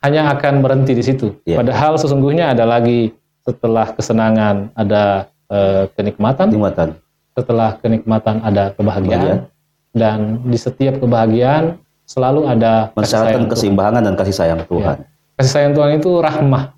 hanya 0.00 0.32
akan 0.32 0.64
berhenti 0.64 0.96
di 0.96 1.04
situ. 1.04 1.36
Iya. 1.44 1.60
Padahal 1.60 2.00
sesungguhnya 2.00 2.56
ada 2.56 2.64
lagi 2.64 3.12
setelah 3.44 3.92
kesenangan 3.92 4.72
ada 4.72 5.28
eh, 5.52 5.84
kenikmatan, 5.92 6.48
Nikmatan. 6.48 6.96
setelah 7.36 7.76
kenikmatan 7.80 8.40
ada 8.40 8.72
kebahagiaan, 8.72 9.48
dan 9.92 10.40
di 10.48 10.56
setiap 10.56 10.96
kebahagiaan 11.00 11.76
selalu 12.08 12.48
ada 12.48 12.90
Mensyaratkan 12.96 13.46
Tuhan. 13.46 13.52
keseimbangan 13.52 14.02
dan 14.02 14.14
kasih 14.16 14.34
sayang 14.34 14.60
Tuhan. 14.66 15.04
Kasih 15.36 15.52
sayang 15.52 15.72
Tuhan 15.76 16.00
itu 16.00 16.10
rahmah. 16.18 16.72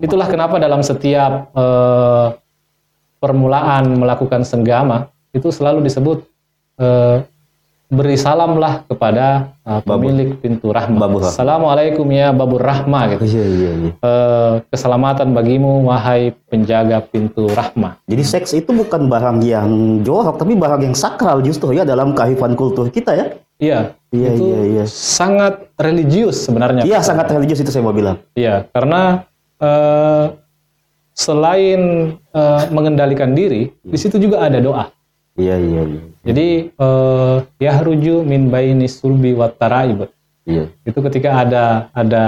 Itulah 0.00 0.24
kenapa 0.24 0.56
dalam 0.56 0.80
setiap 0.80 1.52
eh, 1.52 2.28
permulaan 3.20 4.00
melakukan 4.00 4.44
senggama 4.48 5.12
itu 5.36 5.52
selalu 5.52 5.84
disebut 5.84 6.24
eh, 6.80 7.16
beri 7.86 8.18
salamlah 8.18 8.82
kepada 8.90 9.54
eh, 9.62 9.80
pemilik 9.86 10.34
pintu 10.42 10.74
rahmah. 10.74 10.98
Babur 11.06 11.20
rahmah. 11.22 11.34
Assalamualaikum 11.34 12.06
ya 12.10 12.34
babur 12.34 12.62
rahmah 12.62 13.02
gitu. 13.14 13.22
Iya 13.36 13.44
iya 13.46 13.70
iya. 13.78 13.90
Eh, 13.94 14.54
keselamatan 14.70 15.30
bagimu 15.32 15.86
wahai 15.86 16.34
penjaga 16.50 17.02
pintu 17.06 17.46
rahmah. 17.50 18.00
Jadi 18.10 18.22
seks 18.26 18.54
itu 18.58 18.74
bukan 18.74 19.06
barang 19.06 19.38
yang 19.46 20.02
jorok, 20.02 20.40
tapi 20.42 20.58
barang 20.58 20.82
yang 20.82 20.96
sakral 20.98 21.40
justru 21.40 21.72
ya 21.76 21.86
dalam 21.86 22.12
kearifan 22.12 22.58
kultur 22.58 22.90
kita 22.90 23.14
ya. 23.14 23.26
Iya, 23.56 23.96
Iya 24.12 24.30
itu 24.36 24.44
iya 24.44 24.60
iya. 24.68 24.84
sangat 24.84 25.72
religius 25.80 26.44
sebenarnya. 26.44 26.84
Iya 26.84 27.00
sangat 27.00 27.32
religius 27.32 27.64
itu 27.64 27.72
saya 27.72 27.84
mau 27.84 27.96
bilang. 27.96 28.20
Iya, 28.36 28.68
karena 28.68 29.24
eh, 29.60 30.24
selain 31.16 31.80
eh, 32.20 32.62
mengendalikan 32.68 33.32
diri, 33.32 33.72
di 33.72 33.98
situ 33.98 34.20
juga 34.20 34.44
ada 34.44 34.60
doa. 34.60 34.92
Iya 35.36 35.56
iya 35.56 35.82
iya. 35.84 36.02
Jadi 36.26 36.48
eh, 36.72 37.36
yahruju 37.60 38.24
min 38.24 38.48
baini 38.48 38.88
sulbi 38.88 39.32
wat 39.32 39.56
taraib. 39.56 40.08
Iya. 40.42 40.72
Itu 40.82 40.98
ketika 41.04 41.44
ada 41.44 41.64
ada 41.92 42.24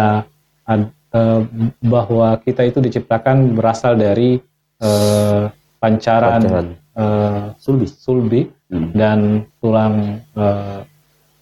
ad- 0.63 0.93
eh, 1.11 1.41
bahwa 1.81 2.37
kita 2.39 2.63
itu 2.63 2.79
diciptakan 2.79 3.57
berasal 3.57 3.97
dari 3.97 4.37
eh, 4.79 5.43
pancaran, 5.77 6.39
Pancaran. 6.39 6.67
eh, 6.95 7.45
Sulbi. 7.57 7.87
sulbi 7.89 8.43
Hmm. 8.69 8.93
dan 8.93 9.19
tulang 9.59 10.21
eh, 10.37 10.81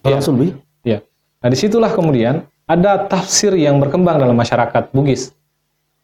Tulang 0.01 0.23
Iya. 0.23 0.25
sulbi. 0.25 0.49
Ya. 0.81 0.99
Nah, 1.43 1.49
di 1.51 1.59
situlah 1.59 1.91
kemudian 1.91 2.47
ada 2.65 3.03
tafsir 3.05 3.51
yang 3.53 3.77
berkembang 3.77 4.17
dalam 4.17 4.35
masyarakat 4.35 4.95
Bugis. 4.95 5.35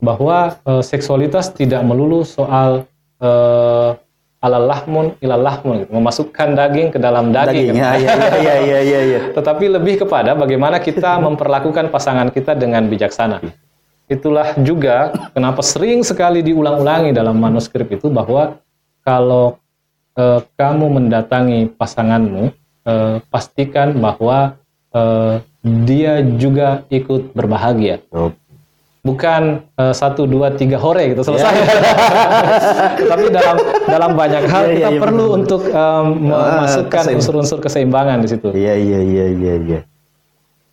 bahwa 0.02 0.58
eh, 0.66 0.82
seksualitas 0.82 1.54
tidak 1.54 1.86
melulu 1.86 2.26
soal 2.26 2.90
eh, 3.22 3.90
alalahmun 4.42 5.14
ilalahmun, 5.22 5.86
gitu. 5.86 5.90
memasukkan 5.94 6.58
daging 6.58 6.90
ke 6.90 6.98
dalam 6.98 7.30
daging. 7.30 7.72
Daging, 7.72 7.78
ya, 7.78 7.90
ya, 7.94 8.14
ya, 8.42 8.54
ya, 8.58 8.78
ya, 8.82 9.00
ya. 9.06 9.20
Tetapi 9.38 9.64
lebih 9.70 10.02
kepada 10.02 10.34
bagaimana 10.34 10.82
kita 10.82 11.16
memperlakukan 11.26 11.88
pasangan 11.94 12.28
kita 12.34 12.58
dengan 12.58 12.90
bijaksana. 12.90 13.38
Itulah 14.10 14.58
juga 14.60 15.14
kenapa 15.30 15.62
sering 15.62 16.02
sekali 16.02 16.42
diulang-ulangi 16.42 17.14
dalam 17.14 17.38
manuskrip 17.38 17.86
itu 17.94 18.10
bahwa 18.10 18.58
kalau 19.06 19.62
eh, 20.18 20.42
kamu 20.58 20.86
mendatangi 21.00 21.70
pasanganmu, 21.78 22.50
eh, 22.82 23.16
pastikan 23.30 23.94
bahwa 23.94 24.58
eh, 24.90 25.38
dia 25.62 26.18
juga 26.34 26.82
ikut 26.90 27.30
berbahagia. 27.30 28.02
Oh, 28.10 28.34
Bukan 29.02 29.66
eh, 29.74 29.90
satu 29.90 30.30
dua 30.30 30.54
tiga 30.54 30.78
hore 30.78 31.10
gitu 31.10 31.26
selesai. 31.26 31.50
Tapi 33.10 33.24
dalam 33.34 33.56
dalam 33.82 34.10
banyak 34.14 34.42
hal 34.46 34.62
Iya, 34.62 34.70
iya, 34.70 34.76
kita 34.78 34.90
iya, 34.94 35.00
perlu 35.02 35.24
benar. 35.26 35.38
untuk 35.42 35.62
Ah, 35.74 36.02
memasukkan 36.06 37.04
unsur-unsur 37.18 37.58
keseimbangan 37.58 38.22
di 38.22 38.28
situ. 38.30 38.54
Iya, 38.54 38.78
iya, 38.78 39.00
iya, 39.02 39.26
iya, 39.34 39.54
iya. 39.58 39.80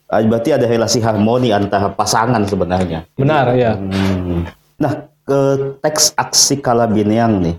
Ah, 0.06 0.22
Berarti 0.22 0.54
ada 0.54 0.70
relasi 0.70 1.02
harmoni 1.02 1.50
antara 1.50 1.90
pasangan 1.90 2.46
sebenarnya. 2.46 3.10
Benar 3.18 3.50
ya. 3.58 3.74
Hmm. 3.74 4.46
Nah, 4.78 4.94
ke 5.26 5.40
teks 5.82 6.14
aksi 6.14 6.62
Kalabineang 6.62 7.42
nih, 7.42 7.58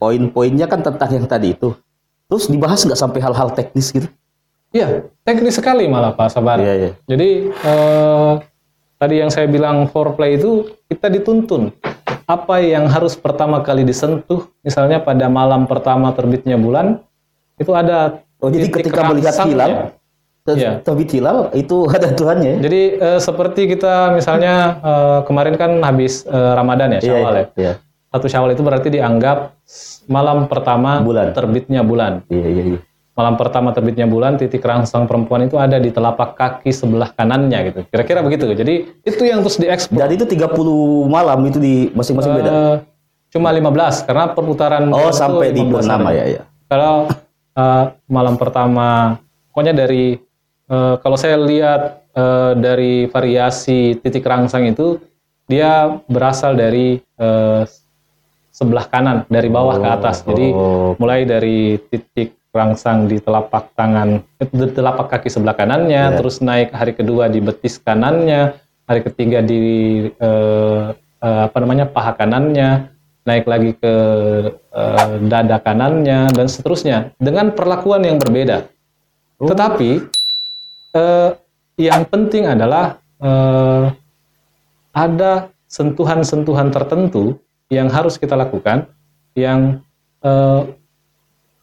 poin-poinnya 0.00 0.64
kan 0.64 0.80
tentang 0.80 1.12
yang 1.12 1.28
tadi 1.28 1.52
itu. 1.52 1.76
Terus 2.24 2.48
dibahas 2.48 2.80
nggak 2.80 2.96
sampai 2.96 3.20
hal-hal 3.20 3.52
teknis 3.52 3.92
gitu? 3.92 4.08
Iya, 4.72 5.12
teknis 5.28 5.60
sekali 5.60 5.84
malah 5.92 6.16
Pak 6.16 6.32
Sabar. 6.32 6.56
Iya, 6.56 6.72
iya. 6.72 6.90
Jadi 7.04 7.52
eh, 7.52 8.32
tadi 9.00 9.14
yang 9.16 9.32
saya 9.32 9.48
bilang 9.48 9.88
foreplay 9.88 10.36
itu 10.36 10.68
kita 10.86 11.08
dituntun 11.08 11.72
apa 12.22 12.60
yang 12.60 12.86
harus 12.86 13.16
pertama 13.16 13.58
kali 13.58 13.82
disentuh, 13.82 14.46
misalnya 14.60 15.00
pada 15.00 15.26
malam 15.26 15.64
pertama 15.64 16.12
terbitnya 16.12 16.54
bulan 16.54 17.00
itu 17.56 17.72
ada 17.72 18.20
Oh, 18.40 18.48
jadi 18.48 18.72
ketika 18.72 19.04
melihat 19.04 19.36
rangsangnya. 19.36 19.52
hilal, 19.52 19.72
Iya. 20.50 20.72
terbit 20.80 21.12
hilal 21.12 21.52
itu 21.52 21.84
ada 21.92 22.08
Tuhannya 22.10 22.56
ya? 22.56 22.58
Jadi 22.64 22.80
eh, 22.96 23.20
seperti 23.20 23.68
kita 23.68 24.16
misalnya 24.16 24.80
eh, 24.80 25.18
kemarin 25.28 25.54
kan 25.54 25.76
habis 25.84 26.24
eh, 26.24 26.52
Ramadan 26.56 26.96
ya 26.96 27.00
Iya, 27.00 27.04
Syawal 27.04 27.34
iya, 27.34 27.40
ya. 27.40 27.46
iya. 27.60 27.72
Satu 28.08 28.26
Syawal 28.26 28.56
itu 28.56 28.62
berarti 28.64 28.88
dianggap 28.88 29.60
malam 30.08 30.48
pertama 30.48 31.04
Bulan. 31.04 31.36
terbitnya 31.36 31.84
bulan. 31.84 32.24
Iya, 32.32 32.46
iya, 32.48 32.62
iya. 32.74 32.80
Malam 33.20 33.36
pertama 33.36 33.68
terbitnya 33.76 34.08
bulan 34.08 34.40
titik 34.40 34.64
rangsang 34.64 35.04
perempuan 35.04 35.44
itu 35.44 35.60
ada 35.60 35.76
di 35.76 35.92
telapak 35.92 36.32
kaki 36.40 36.72
sebelah 36.72 37.12
kanannya 37.12 37.58
gitu. 37.68 37.80
Kira-kira 37.92 38.24
begitu. 38.24 38.48
Jadi 38.48 38.88
itu 39.04 39.22
yang 39.28 39.44
terus 39.44 39.60
diekspor. 39.60 40.00
Dan 40.00 40.16
itu 40.16 40.24
30 40.24 40.56
malam 41.04 41.44
itu 41.44 41.60
di 41.60 41.92
masing-masing 41.92 42.32
beda. 42.40 42.48
Eh, 42.48 42.74
cuma 43.28 43.52
15 43.52 44.08
karena 44.08 44.24
perputaran 44.32 44.88
Oh, 44.88 45.12
sampai 45.12 45.52
di 45.52 45.60
15 45.60 45.84
26 45.84 46.00
hari. 46.08 46.16
ya, 46.16 46.24
ya. 46.40 46.42
Kalau 46.64 46.96
eh, 47.60 47.84
malam 48.08 48.34
pertama 48.40 49.20
pokoknya 49.52 49.76
dari 49.76 50.16
eh, 50.72 50.94
kalau 51.04 51.16
saya 51.20 51.36
lihat 51.36 52.08
eh, 52.16 52.52
dari 52.56 53.04
variasi 53.12 54.00
titik 54.00 54.24
rangsang 54.24 54.64
itu 54.64 54.96
dia 55.44 56.00
berasal 56.08 56.56
dari 56.56 56.96
eh, 56.96 57.62
sebelah 58.48 58.88
kanan 58.88 59.28
dari 59.28 59.52
bawah 59.52 59.76
ke 59.76 59.88
atas. 59.92 60.24
Jadi 60.24 60.56
oh. 60.56 60.96
mulai 60.96 61.28
dari 61.28 61.76
titik 61.92 62.39
rangsang 62.50 63.06
di 63.06 63.22
telapak 63.22 63.70
tangan, 63.78 64.26
eh, 64.42 64.48
di 64.50 64.66
telapak 64.74 65.06
kaki 65.06 65.30
sebelah 65.30 65.54
kanannya, 65.54 66.02
Ya. 66.10 66.16
terus 66.18 66.42
naik 66.42 66.74
hari 66.74 66.92
kedua 66.98 67.30
di 67.30 67.38
betis 67.38 67.78
kanannya, 67.78 68.58
hari 68.90 69.00
ketiga 69.06 69.38
di 69.38 69.62
eh, 70.10 70.84
eh, 71.22 71.40
apa 71.46 71.56
namanya 71.62 71.86
paha 71.86 72.18
kanannya, 72.18 72.90
naik 73.22 73.46
lagi 73.46 73.70
ke 73.78 73.94
eh, 74.50 75.14
dada 75.30 75.62
kanannya 75.62 76.34
dan 76.34 76.46
seterusnya 76.50 77.14
dengan 77.22 77.54
perlakuan 77.54 78.02
yang 78.02 78.18
berbeda. 78.18 78.66
Tetapi 79.38 79.90
eh, 80.98 81.30
yang 81.78 82.02
penting 82.10 82.50
adalah 82.50 82.98
eh, 83.22 83.84
ada 84.90 85.54
sentuhan-sentuhan 85.70 86.74
tertentu 86.74 87.38
yang 87.70 87.86
harus 87.86 88.18
kita 88.18 88.34
lakukan 88.34 88.90
yang 89.38 89.86
eh, 90.26 90.62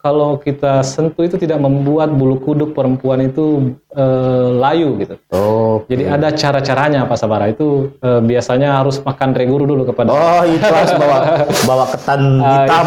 kalau 0.08 0.40
kita 0.40 0.80
sentuh 0.80 1.28
itu 1.28 1.36
tidak 1.36 1.60
membuat 1.60 2.08
bulu 2.08 2.40
kuduk 2.40 2.72
perempuan 2.72 3.28
itu 3.28 3.76
eh, 3.92 4.48
layu 4.56 4.96
gitu. 5.04 5.20
Oh. 5.36 5.84
Jadi 5.84 6.08
ada 6.08 6.32
cara-caranya 6.32 7.04
Pak 7.04 7.18
Sabara 7.20 7.52
itu 7.52 7.92
eh, 8.00 8.24
biasanya 8.24 8.80
harus 8.80 9.04
makan 9.04 9.36
reguru 9.36 9.68
dulu 9.68 9.84
kepada 9.92 10.08
Oh, 10.08 10.42
itu 10.48 10.64
harus 10.64 10.96
bawa 10.96 11.18
bawa 11.68 11.84
ketan 11.92 12.20
Ah, 12.40 12.64
hitam 12.64 12.86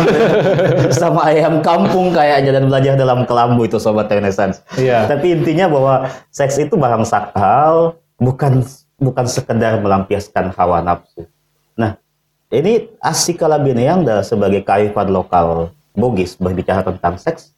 sama 1.02 1.30
ayam 1.30 1.62
kampung 1.62 2.10
kayaknya 2.10 2.58
dan 2.58 2.66
belajar 2.66 2.98
dalam 2.98 3.30
kelambu 3.30 3.70
itu 3.70 3.78
sobat 3.78 4.10
Renaissance. 4.10 4.66
Iya. 4.82 5.06
Tapi 5.06 5.38
intinya 5.38 5.70
bahwa 5.70 6.10
seks 6.34 6.58
itu 6.58 6.74
barang 6.74 7.06
sakral, 7.06 8.02
bukan 8.18 8.66
bukan 8.98 9.26
sekedar 9.30 9.78
melampiaskan 9.78 10.58
hawa 10.58 10.82
nafsu. 10.82 11.30
Nah, 11.78 12.02
ini 12.50 12.90
Asika 12.98 13.46
Labineang 13.46 14.02
sebagai 14.26 14.66
kearifan 14.66 15.14
lokal 15.14 15.70
Bugis 15.92 16.40
berbicara 16.40 16.82
tentang 16.84 17.20
seks 17.20 17.52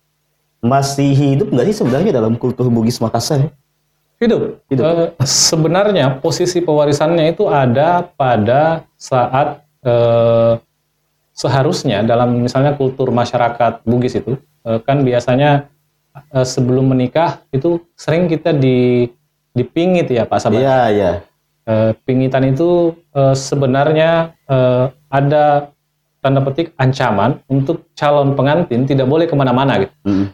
masih 0.64 1.12
hidup 1.12 1.52
nggak 1.52 1.68
sih 1.70 1.76
sebenarnya 1.84 2.16
dalam 2.16 2.40
kultur 2.40 2.72
Bugis 2.72 3.04
Makassar? 3.04 3.52
Hidup. 4.24 4.64
Hidup. 4.72 4.84
Eh, 4.88 5.12
sebenarnya 5.28 6.24
posisi 6.24 6.64
pewarisannya 6.64 7.36
itu 7.36 7.52
ada 7.52 8.08
pada 8.16 8.88
saat 8.96 9.60
eh, 9.84 10.56
seharusnya 11.36 12.08
dalam 12.08 12.40
misalnya 12.40 12.80
kultur 12.80 13.12
masyarakat 13.12 13.84
Bugis 13.84 14.16
itu 14.16 14.40
eh, 14.64 14.80
kan 14.88 15.04
biasanya 15.04 15.68
eh, 16.32 16.48
sebelum 16.48 16.96
menikah 16.96 17.44
itu 17.52 17.84
sering 18.00 18.32
kita 18.32 18.56
di 18.56 19.12
dipingit 19.52 20.08
ya 20.08 20.24
Pak 20.24 20.40
Sabar. 20.40 20.64
Iya, 20.64 20.80
iya. 20.96 21.12
Eh, 21.68 21.92
pingitan 22.08 22.48
itu 22.48 22.96
eh, 23.12 23.36
sebenarnya 23.36 24.32
eh, 24.48 24.86
ada 25.12 25.73
tanda 26.24 26.40
petik 26.40 26.72
ancaman 26.76 27.44
untuk 27.46 27.92
calon 27.94 28.32
pengantin 28.34 28.88
tidak 28.88 29.06
boleh 29.06 29.28
ke 29.28 29.36
mana-mana 29.36 29.78
gitu 29.78 29.94
Mm. 30.02 30.26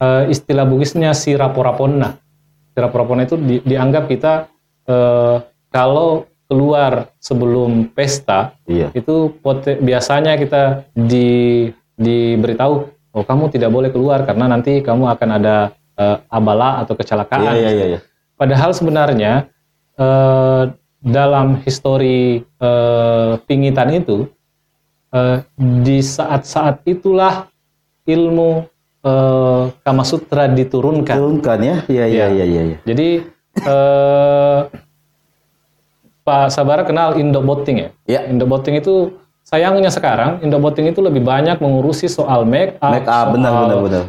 eh, 0.00 0.22
istilah 0.26 0.64
Bugisnya 0.64 1.12
si 1.12 1.36
raporaponna. 1.36 2.16
Si 2.72 2.76
raporaponna 2.76 3.22
itu 3.22 3.36
di- 3.36 3.60
dianggap 3.62 4.08
kita 4.08 4.48
eh, 4.84 5.36
kalau 5.68 6.24
keluar 6.44 7.12
sebelum 7.18 7.88
pesta 7.90 8.52
Iya. 8.64 8.92
itu 8.92 9.14
pote- 9.38 9.76
biasanya 9.78 10.36
kita 10.36 10.62
di 10.92 11.68
diberitahu 11.94 12.74
oh 13.12 13.22
kamu 13.22 13.48
tidak 13.48 13.70
boleh 13.70 13.88
keluar 13.88 14.24
karena 14.24 14.44
nanti 14.46 14.80
kamu 14.80 15.08
akan 15.08 15.28
ada 15.34 15.56
eh, 15.94 16.16
abala 16.28 16.82
atau 16.82 16.92
kecelakaan. 16.92 17.44
Iya, 17.44 17.52
iya, 17.54 17.70
iya, 17.70 17.86
iya. 17.86 18.00
Padahal 18.34 18.74
sebenarnya 18.74 19.46
eh, 19.94 20.62
dalam 21.00 21.60
histori 21.62 22.40
eh, 22.42 23.32
pingitan 23.44 23.94
itu 23.94 24.26
eh, 25.14 25.38
di 25.56 26.02
saat-saat 26.02 26.82
itulah 26.84 27.46
ilmu 28.04 28.66
eh, 29.00 29.62
Kama 29.80 30.02
Sutra 30.02 30.50
diturunkan. 30.50 31.14
Turunkan 31.14 31.58
ya? 31.62 31.76
Iya, 31.86 32.04
iya, 32.04 32.04
Iya. 32.06 32.26
iya, 32.28 32.44
iya. 32.44 32.62
iya. 32.66 32.78
Jadi 32.82 33.08
eh, 33.62 34.60
Pak 36.24 36.48
Sabara 36.50 36.82
kenal 36.88 37.20
Indoboting 37.20 37.76
ya? 37.78 37.88
Ya. 38.08 38.20
Indoboting 38.24 38.80
itu 38.80 39.12
sayangnya 39.44 39.92
sekarang 39.92 40.40
Indoboting 40.40 40.88
itu 40.88 41.04
lebih 41.04 41.20
banyak 41.20 41.60
mengurusi 41.60 42.08
soal 42.08 42.48
make 42.48 42.80
up, 42.80 42.96
Make 42.96 43.04
up, 43.04 43.26
benar, 43.36 43.52
benar, 43.52 43.78
benar. 43.84 44.04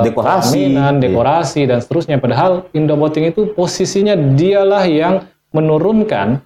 Dekorasi. 0.00 0.72
pelaminan, 0.72 0.94
dekorasi 1.04 1.60
dan 1.68 1.78
seterusnya. 1.84 2.16
Padahal 2.16 2.64
Indoboting 2.72 3.28
itu 3.28 3.52
posisinya 3.52 4.16
dialah 4.16 4.88
yang 4.88 5.28
menurunkan 5.52 6.40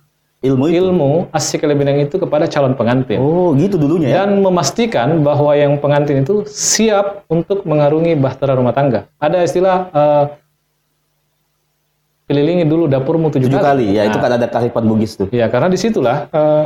Ilmu 0.44 0.68
itu. 0.68 0.76
ilmu 0.84 1.10
asik 1.32 1.64
lebinang 1.64 2.04
itu 2.04 2.20
kepada 2.20 2.44
calon 2.44 2.76
pengantin 2.76 3.16
Oh, 3.16 3.56
gitu 3.56 3.80
dulunya 3.80 4.12
ya? 4.12 4.14
dan 4.28 4.44
memastikan 4.44 5.24
bahwa 5.24 5.56
yang 5.56 5.80
pengantin 5.80 6.20
itu 6.20 6.44
siap 6.44 7.24
untuk 7.32 7.64
mengarungi 7.64 8.12
bahtera 8.12 8.52
rumah 8.52 8.76
tangga. 8.76 9.08
Ada 9.16 9.40
istilah 9.40 9.76
eh, 9.88 10.24
kelilingi 12.28 12.64
dulu 12.64 12.88
dapurmu 12.88 13.28
tujuh, 13.32 13.48
Tujuh 13.48 13.60
kali. 13.60 13.96
Ya, 13.96 14.08
itu 14.08 14.16
Nah, 14.16 14.24
kan 14.24 14.32
ada 14.36 14.46
kearifan 14.48 14.84
Bugis 14.84 15.16
tuh. 15.16 15.28
Ya, 15.32 15.48
karena 15.48 15.68
di 15.68 15.80
situlah 15.80 16.28
eh, 16.28 16.64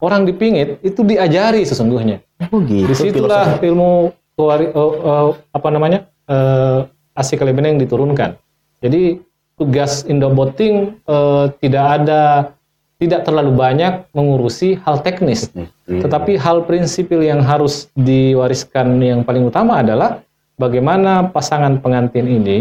orang 0.00 0.28
dipingit 0.28 0.80
itu 0.84 1.00
diajari 1.00 1.64
sesungguhnya. 1.64 2.20
Oh, 2.52 2.60
gitu. 2.64 2.84
Di 2.84 2.96
situlah 2.96 3.56
ilmu 3.60 4.12
kewari- 4.36 4.72
eh, 4.72 4.92
eh, 5.08 5.28
apa 5.56 5.68
namanya 5.72 6.04
uh, 6.28 6.84
asik 7.16 7.40
yang 7.40 7.80
diturunkan. 7.80 8.36
Jadi 8.84 9.24
tugas 9.56 10.04
Indoboting 10.04 11.00
eh, 11.00 11.44
tidak 11.64 11.84
ada 12.04 12.52
tidak 12.96 13.28
terlalu 13.28 13.52
banyak 13.52 14.08
mengurusi 14.16 14.80
hal 14.80 15.04
teknis. 15.04 15.52
Iya. 15.52 16.08
Tetapi 16.08 16.40
hal 16.40 16.64
prinsipil 16.64 17.20
yang 17.20 17.44
harus 17.44 17.92
diwariskan 17.92 18.96
yang 19.04 19.20
paling 19.20 19.44
utama 19.44 19.84
adalah 19.84 20.24
bagaimana 20.56 21.28
pasangan 21.28 21.76
pengantin 21.84 22.24
ini 22.24 22.58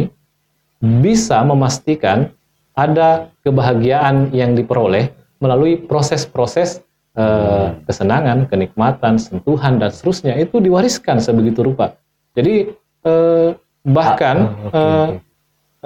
bisa 0.84 1.39
memastikan 1.48 2.28
ada 2.76 3.32
kebahagiaan 3.48 4.36
yang 4.36 4.54
diperoleh 4.60 5.08
melalui 5.39 5.80
proses-proses 5.80 6.84
eh, 7.15 7.67
kesenangan, 7.88 8.52
kenikmatan, 8.52 9.15
sentuhan 9.15 9.80
dan 9.80 9.95
seterusnya 9.95 10.36
itu 10.36 10.60
diwariskan 10.60 11.24
sebegitu 11.24 11.63
rupa. 11.63 11.95
Jadi 12.36 12.76
eh, 13.08 13.50
bahkan 13.88 14.36
Ah, 14.36 14.67
oke, 14.67 14.76
eh, 14.76 15.08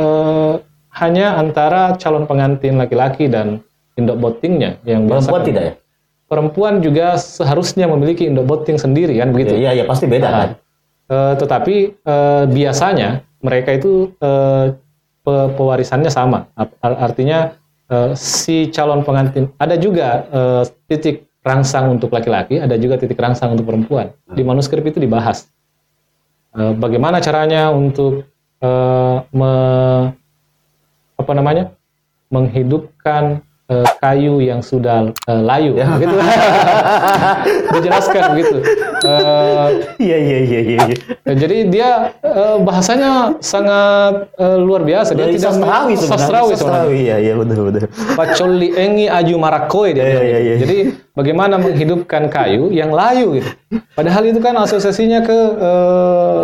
eh, 0.01 0.53
hanya 0.97 1.37
antara 1.37 1.93
calon 2.01 2.25
pengantin 2.25 2.81
laki-laki 2.81 3.29
dan 3.29 3.61
indok 3.99 4.17
botingnya 4.17 4.79
yang 4.83 5.05
Perempuan 5.05 5.41
kan. 5.43 5.47
tidak 5.47 5.63
ya? 5.63 5.73
Perempuan 6.25 6.73
juga 6.79 7.17
seharusnya 7.17 7.85
memiliki 7.85 8.23
indok 8.23 8.45
boting 8.45 8.77
sendiri 8.77 9.17
kan 9.17 9.29
begitu. 9.29 9.53
Iya, 9.53 9.73
iya, 9.73 9.83
pasti 9.83 10.05
beda 10.05 10.25
Nah, 10.25 10.33
kan? 10.33 10.49
eh, 11.09 11.33
tetapi 11.35 11.75
eh, 11.99 12.43
biasanya 12.47 13.09
mereka 13.39 13.69
itu 13.73 14.13
pe- 15.19 15.49
pewarisannya 15.53 16.09
sama. 16.09 16.47
Art- 16.55 16.99
Artinya 17.01 17.53
eh, 17.85 18.11
si 18.13 18.69
calon 18.69 19.01
pengantin 19.01 19.49
ada 19.57 19.75
juga 19.75 20.07
eh, 20.29 20.63
titik 20.87 21.27
rangsang 21.39 21.89
untuk 21.89 22.11
laki-laki, 22.11 22.59
ada 22.59 22.75
juga 22.75 22.99
titik 22.99 23.15
rangsang 23.15 23.55
untuk 23.55 23.65
perempuan. 23.65 24.11
Di 24.27 24.41
manuskrip 24.41 24.85
itu 24.85 24.97
dibahas 24.97 25.49
Eh, 26.49 26.73
bagaimana 26.73 27.21
caranya 27.21 27.69
untuk 27.69 28.25
eh, 28.57 29.17
me- 29.29 30.09
apa 31.13 31.31
namanya 31.31 31.69
menghidupkan 32.29 33.45
eh, 33.69 33.87
kayu 33.97 34.41
yang 34.41 34.59
sudah 34.59 35.13
eh, 35.13 35.41
layu, 35.41 35.77
begitu. 35.77 36.15
Dijelaskan 37.73 38.21
begitu. 38.33 38.57
Eh, 38.99 39.67
Iya, 39.99 40.17
iya, 40.17 40.37
iya, 40.41 40.59
iya. 40.59 40.79
iya. 40.89 40.95
Ya, 41.23 41.33
Jadi 41.35 41.57
dia 41.69 41.89
eh, 42.19 42.57
bahasanya 42.59 43.37
sangat 43.39 44.27
eh, 44.35 44.57
luar 44.57 44.81
biasa. 44.83 45.13
Dia 45.13 45.27
Dari 45.27 45.37
tidak 45.37 45.53
sastrawi 45.55 45.93
sebenarnya. 45.95 46.11
sastrawi. 46.17 46.51
Sastrawi, 46.55 46.95
iya, 46.99 47.15
iya, 47.21 47.33
benar, 47.35 47.57
benar. 47.61 47.83
Pacoli 48.15 48.69
engi 48.75 49.05
aju 49.07 49.35
marakoi 49.37 49.89
dia 49.93 50.03
bilang 50.03 50.25
iya, 50.25 50.37
gitu. 50.37 50.43
iya. 50.43 50.55
Jadi 50.59 50.77
bagaimana 51.13 51.55
menghidupkan 51.59 52.23
kayu 52.27 52.71
yang 52.71 52.91
layu 52.91 53.39
gitu. 53.39 53.49
Padahal 53.93 54.23
itu 54.25 54.39
kan 54.39 54.55
asosiasinya 54.57 55.19
ke 55.23 55.39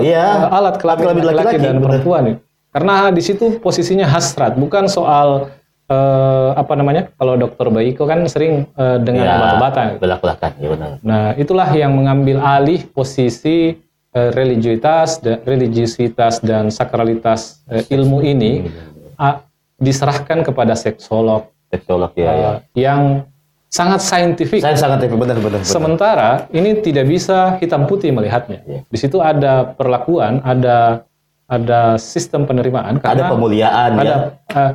Iya. 0.03 0.25
eh, 0.47 0.55
alat 0.55 0.75
kelamin 0.77 1.23
laki-laki 1.23 1.57
dan 1.59 1.77
perempuan. 1.79 2.21
gitu. 2.31 2.39
Karena 2.75 3.07
di 3.07 3.23
situ 3.23 3.55
posisinya 3.63 4.03
hasrat, 4.03 4.59
bukan 4.59 4.91
soal 4.91 5.47
eh, 5.85 6.49
apa 6.53 6.73
namanya? 6.73 7.13
Kalau 7.13 7.33
dokter 7.35 7.67
Baiko 7.69 8.03
kan 8.03 8.25
sering 8.25 8.65
eh, 8.67 8.97
dengan 8.99 9.25
Iya, 9.25 9.33
obat-obatan. 9.35 9.85
Belak-belakan, 9.97 10.51
ya 10.57 10.67
benar. 10.69 10.89
Nah, 11.01 11.25
itulah 11.35 11.69
yang 11.71 11.93
mengambil 11.93 12.39
alih 12.39 12.85
posisi 12.87 13.77
eh, 14.11 14.29
religiusitas, 14.31 15.19
da- 15.19 15.41
religiusitas 15.43 16.39
dan 16.39 16.69
sakralitas 16.69 17.61
eh, 17.67 17.85
ilmu 17.91 18.21
ini 18.21 18.69
a- 19.15 19.43
diserahkan 19.75 20.39
kepada 20.41 20.71
seksolog 20.71 21.51
Seksolog, 21.67 22.13
ya, 22.15 22.23
ya. 22.23 22.31
eh, 22.31 22.57
yang 22.79 23.25
sangat 23.67 23.99
saintifik. 23.99 24.63
Saya 24.63 24.79
sangat 24.79 25.03
benar, 25.03 25.35
benar, 25.35 25.37
benar. 25.37 25.59
Sementara 25.67 26.29
ini 26.49 26.79
tidak 26.79 27.05
bisa 27.05 27.59
hitam 27.59 27.83
putih 27.83 28.07
melihatnya. 28.09 28.63
Iya. 28.63 28.81
Di 28.87 28.97
situ 28.97 29.19
ada 29.19 29.67
perlakuan, 29.67 30.39
ada 30.47 31.03
ada 31.45 31.99
sistem 31.99 32.47
penerimaan 32.47 32.97
Ada 32.97 33.03
karena 33.03 33.27
pemuliaan, 33.29 33.89
ya. 33.91 34.01
ada 34.01 34.15
eh, 34.49 34.71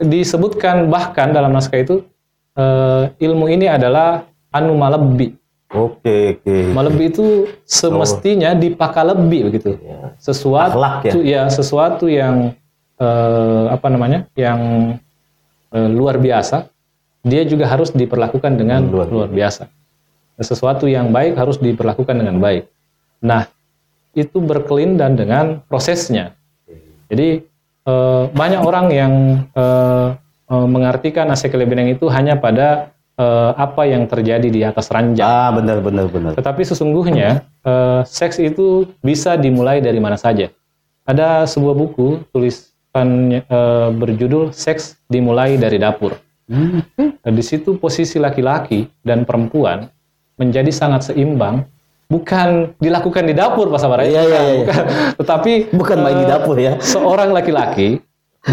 disebutkan 0.00 0.88
bahkan 0.88 1.30
dalam 1.30 1.52
naskah 1.52 1.84
itu 1.84 2.02
eh, 2.56 3.04
ilmu 3.20 3.46
ini 3.52 3.68
adalah 3.68 4.24
anu 4.50 4.74
malebi. 4.74 5.36
Oke, 5.70 6.42
oke. 6.42 6.56
Malebi 6.74 7.14
itu 7.14 7.46
semestinya 7.62 8.58
dipakalebi 8.58 9.46
begitu. 9.46 9.78
Ya. 9.78 10.18
Sesuatu 10.18 10.74
Akhlak, 10.74 11.06
ya? 11.06 11.14
ya 11.22 11.42
sesuatu 11.46 12.10
yang 12.10 12.58
eh, 12.98 13.64
apa 13.70 13.86
namanya? 13.86 14.26
yang 14.34 14.58
eh, 15.70 15.88
luar 15.94 16.18
biasa, 16.18 16.66
dia 17.22 17.46
juga 17.46 17.70
harus 17.70 17.94
diperlakukan 17.94 18.58
dengan 18.58 18.90
Luar 18.90 19.06
luar, 19.06 19.30
biasa. 19.30 19.70
Sesuatu 20.40 20.88
yang 20.88 21.12
baik 21.12 21.36
harus 21.36 21.60
diperlakukan 21.60 22.16
dengan 22.16 22.40
baik. 22.40 22.66
Nah, 23.20 23.44
itu 24.16 24.40
berkelindan 24.40 25.14
dengan 25.14 25.60
prosesnya. 25.68 26.34
Jadi 27.12 27.44
eh, 27.86 28.24
banyak 28.32 28.60
orang 28.60 28.86
yang 28.92 29.12
eh, 29.54 30.08
eh, 30.50 30.66
mengartikan 30.66 31.30
asekele 31.30 31.64
beneng 31.64 31.92
itu 31.94 32.10
hanya 32.10 32.36
pada 32.36 32.92
eh, 33.16 33.52
apa 33.56 33.86
yang 33.86 34.08
terjadi 34.08 34.48
di 34.48 34.60
atas 34.64 34.90
ranjang. 34.90 35.28
Ah, 35.28 35.50
benar, 35.54 35.78
benar, 35.84 36.06
benar. 36.08 36.32
Tetapi 36.36 36.62
sesungguhnya 36.64 37.44
eh, 37.64 38.02
seks 38.04 38.40
itu 38.40 38.88
bisa 39.04 39.36
dimulai 39.36 39.80
dari 39.80 40.00
mana 40.00 40.16
saja. 40.16 40.48
Ada 41.08 41.48
sebuah 41.48 41.74
buku 41.74 42.22
tulisan 42.30 43.08
eh, 43.34 43.88
berjudul 43.90 44.54
Seks 44.54 45.00
Dimulai 45.10 45.58
dari 45.58 45.80
Dapur. 45.80 46.14
Hmm. 46.50 46.82
Nah, 46.98 47.32
di 47.34 47.44
situ 47.46 47.78
posisi 47.78 48.18
laki-laki 48.18 48.86
dan 49.06 49.22
perempuan 49.22 49.86
menjadi 50.34 50.72
sangat 50.74 51.12
seimbang, 51.12 51.62
bukan 52.10 52.74
dilakukan 52.82 53.22
di 53.24 53.34
dapur 53.38 53.70
Pak 53.70 53.78
Sabar 53.80 54.02
ya. 54.02 54.18
Iya, 54.18 54.22
iya, 54.26 54.40
iya. 54.42 54.54
Bukan, 54.66 54.82
tetapi 55.22 55.52
Bukan 55.70 55.96
main 56.02 56.16
di 56.18 56.26
eh, 56.26 56.28
dapur 56.28 56.56
ya. 56.58 56.72
Seorang 56.82 57.30
laki-laki 57.30 58.02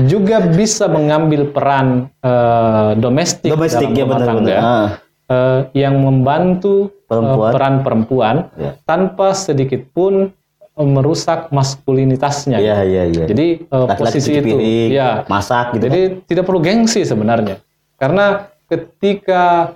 juga 0.06 0.44
bisa 0.46 0.86
mengambil 0.86 1.50
peran 1.50 2.14
eh, 2.22 2.92
domestik, 3.02 3.50
Domestik, 3.50 3.90
dalam 3.92 3.98
ya 3.98 4.04
rumah 4.06 4.14
benar, 4.16 4.28
tangga 4.30 4.46
benar. 4.46 4.62
Ah. 4.62 4.90
eh, 5.28 5.60
yang 5.74 5.96
membantu 5.98 6.94
Perempuan. 7.10 7.52
peran 7.52 7.76
perempuan 7.82 8.36
Ya. 8.56 8.72
tanpa 8.86 9.34
sedikit 9.34 9.82
pun 9.90 10.30
merusak 10.78 11.50
maskulinitasnya. 11.50 12.62
Iya, 12.62 12.86
iya, 12.86 13.04
iya. 13.10 13.26
Jadi 13.26 13.48
eh, 13.66 13.86
Laki-laki 13.90 13.98
posisi 13.98 14.30
cuci 14.30 14.40
itu, 14.46 14.48
piring, 14.54 14.90
ya. 14.94 15.10
masak 15.26 15.74
gitu. 15.74 15.84
Jadi 15.90 16.02
tidak 16.30 16.44
perlu 16.46 16.62
gengsi 16.62 17.02
sebenarnya, 17.02 17.58
karena 17.98 18.54
ketika 18.68 19.74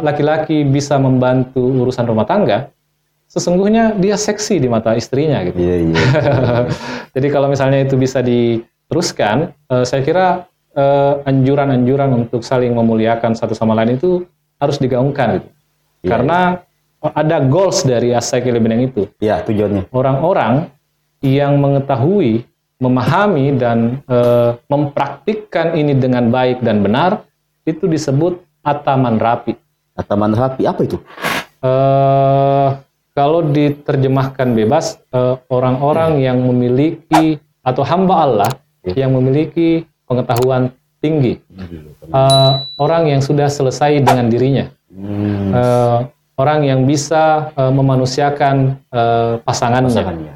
laki-laki 0.00 0.64
bisa 0.64 0.96
membantu 0.96 1.60
urusan 1.60 2.08
rumah 2.08 2.24
tangga, 2.24 2.72
sesungguhnya 3.30 3.94
dia 3.94 4.18
seksi 4.18 4.58
di 4.58 4.66
mata 4.66 4.98
istrinya 4.98 5.38
gitu. 5.46 5.54
Iya, 5.62 5.76
iya. 5.86 6.02
Jadi 7.14 7.26
kalau 7.30 7.46
misalnya 7.46 7.86
itu 7.86 7.94
bisa 7.94 8.18
diteruskan, 8.18 9.54
eh, 9.70 9.84
saya 9.86 10.02
kira 10.02 10.26
eh, 10.74 11.14
anjuran-anjuran 11.30 12.10
untuk 12.26 12.42
saling 12.42 12.74
memuliakan 12.74 13.38
satu 13.38 13.54
sama 13.54 13.78
lain 13.78 13.94
itu 13.94 14.26
harus 14.58 14.82
digaungkan 14.82 15.38
gitu. 15.38 15.48
Iya, 16.02 16.10
Karena 16.10 16.38
ada 17.00 17.38
goals 17.40 17.86
dari 17.86 18.12
Asai 18.12 18.42
Beneng 18.42 18.90
itu. 18.90 19.06
Iya, 19.22 19.46
tujuannya. 19.46 19.88
Orang-orang 19.94 20.68
yang 21.22 21.56
mengetahui, 21.62 22.44
memahami 22.82 23.54
dan 23.54 24.02
eh, 24.10 24.58
mempraktikkan 24.66 25.78
ini 25.78 25.94
dengan 25.94 26.34
baik 26.34 26.66
dan 26.66 26.82
benar 26.82 27.22
itu 27.62 27.86
disebut 27.86 28.42
ataman 28.66 29.22
rapi. 29.22 29.54
Ataman 29.94 30.34
rapi 30.34 30.66
apa 30.66 30.80
itu? 30.82 30.98
Eh, 31.60 32.68
kalau 33.12 33.42
diterjemahkan 33.42 34.54
bebas, 34.54 34.98
eh, 35.10 35.34
orang-orang 35.48 36.22
yang 36.22 36.38
memiliki 36.40 37.36
atau 37.60 37.82
hamba 37.84 38.14
Allah 38.24 38.50
yang 38.82 39.12
memiliki 39.12 39.84
pengetahuan 40.08 40.72
tinggi, 40.98 41.40
Eh, 42.10 42.52
orang 42.76 43.06
yang 43.06 43.22
sudah 43.22 43.46
selesai 43.46 44.02
dengan 44.02 44.26
dirinya, 44.26 44.66
Hmm, 44.90 45.54
Eh, 45.54 45.98
orang 46.34 46.66
yang 46.66 46.82
bisa 46.82 47.54
eh, 47.54 47.70
memanusiakan 47.70 48.56
eh, 48.90 49.34
pasangannya. 49.44 49.94
pasangannya. 49.94 50.34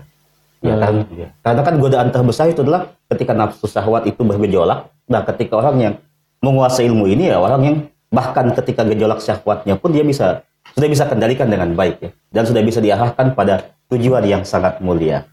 Ya 0.65 0.75
kan, 0.81 0.95
ya. 1.13 1.29
Karena 1.45 1.61
kan 1.61 1.75
godaan 1.77 2.09
terbesar 2.09 2.49
itu 2.49 2.65
adalah 2.65 2.89
ketika 3.11 3.37
nafsu 3.37 3.69
syahwat 3.69 4.09
itu 4.09 4.25
bergejolak. 4.25 4.89
Nah, 5.05 5.21
ketika 5.29 5.61
orang 5.61 5.77
yang 5.77 5.95
menguasai 6.41 6.89
ilmu 6.89 7.05
ini 7.05 7.29
ya 7.29 7.37
orang 7.37 7.61
yang 7.61 7.77
bahkan 8.09 8.49
ketika 8.55 8.81
gejolak 8.87 9.21
syahwatnya 9.21 9.77
pun 9.77 9.93
dia 9.93 10.01
bisa 10.01 10.41
sudah 10.75 10.89
bisa 10.91 11.07
kendalikan 11.07 11.47
dengan 11.47 11.71
baik 11.73 11.97
ya 12.03 12.11
dan 12.35 12.45
sudah 12.45 12.63
bisa 12.67 12.83
diarahkan 12.83 13.33
pada 13.33 13.73
tujuan 13.89 14.27
yang 14.27 14.43
sangat 14.43 14.83
mulia. 14.83 15.25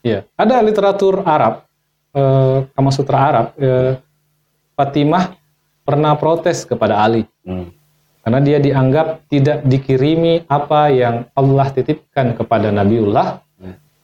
Iya, 0.00 0.24
ada 0.38 0.62
literatur 0.62 1.20
Arab, 1.26 1.66
eh, 2.16 2.64
Kama 2.72 2.90
Sutra 2.90 3.18
Arab. 3.20 3.46
eh, 3.60 4.00
Fatimah 4.76 5.32
pernah 5.84 6.12
protes 6.16 6.68
kepada 6.68 7.00
Ali 7.00 7.24
Hmm. 7.46 7.72
karena 8.20 8.40
dia 8.42 8.58
dianggap 8.58 9.24
tidak 9.30 9.64
dikirimi 9.64 10.44
apa 10.50 10.90
yang 10.92 11.30
Allah 11.32 11.70
titipkan 11.70 12.34
kepada 12.36 12.68
Nabiullah 12.74 13.40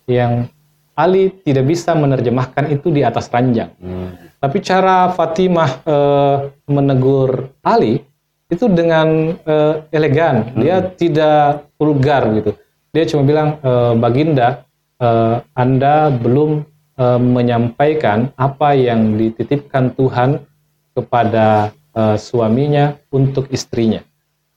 yang 0.06 0.46
Ali 0.92 1.32
tidak 1.42 1.72
bisa 1.72 1.96
menerjemahkan 1.96 2.68
itu 2.68 2.92
di 2.92 3.00
atas 3.00 3.32
ranjang. 3.32 3.72
Hmm. 3.80 4.12
Tapi 4.38 4.58
cara 4.60 5.08
Fatimah 5.10 5.70
eh, 5.84 6.36
menegur 6.68 7.50
Ali 7.64 8.04
itu 8.52 8.68
dengan 8.68 9.32
eh, 9.32 9.74
elegan. 9.96 10.52
Dia 10.60 10.84
tidak 10.92 11.72
vulgar 11.80 12.28
gitu. 12.36 12.52
Dia 12.92 13.08
cuma 13.08 13.24
bilang, 13.24 13.56
"Eh, 13.64 13.94
Baginda, 13.96 14.68
eh, 15.00 15.40
Anda 15.56 16.12
belum 16.12 16.68
eh, 17.00 17.20
menyampaikan 17.20 18.28
apa 18.36 18.76
yang 18.76 19.16
dititipkan 19.16 19.96
Tuhan 19.96 20.44
kepada 20.92 21.72
eh, 21.96 22.16
suaminya 22.20 23.00
untuk 23.08 23.48
istrinya." 23.48 24.04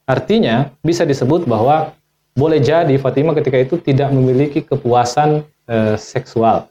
Artinya 0.04 0.70
bisa 0.84 1.08
disebut 1.08 1.48
bahwa 1.48 1.96
boleh 2.36 2.60
jadi 2.60 2.94
Fatimah 3.00 3.32
ketika 3.32 3.56
itu 3.56 3.80
tidak 3.80 4.12
memiliki 4.12 4.60
kepuasan 4.60 5.48
eh, 5.66 5.96
seksual. 5.96 6.68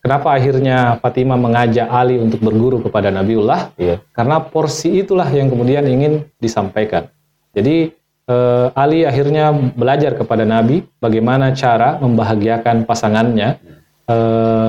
Kenapa 0.00 0.32
akhirnya 0.32 0.96
Fatimah 0.96 1.36
mengajak 1.36 1.84
Ali 1.92 2.16
untuk 2.16 2.40
berguru 2.40 2.80
kepada 2.80 3.12
Nabiullah? 3.12 3.76
Iya. 3.76 4.00
Karena 4.16 4.40
porsi 4.40 5.04
itulah 5.04 5.28
yang 5.28 5.52
kemudian 5.52 5.84
ingin 5.84 6.24
disampaikan. 6.40 7.12
Jadi 7.52 7.92
eh, 8.24 8.66
Ali 8.72 9.04
akhirnya 9.04 9.52
belajar 9.52 10.16
kepada 10.16 10.48
Nabi 10.48 10.88
bagaimana 11.04 11.52
cara 11.52 12.00
membahagiakan 12.00 12.88
pasangannya 12.88 13.60
eh, 14.08 14.68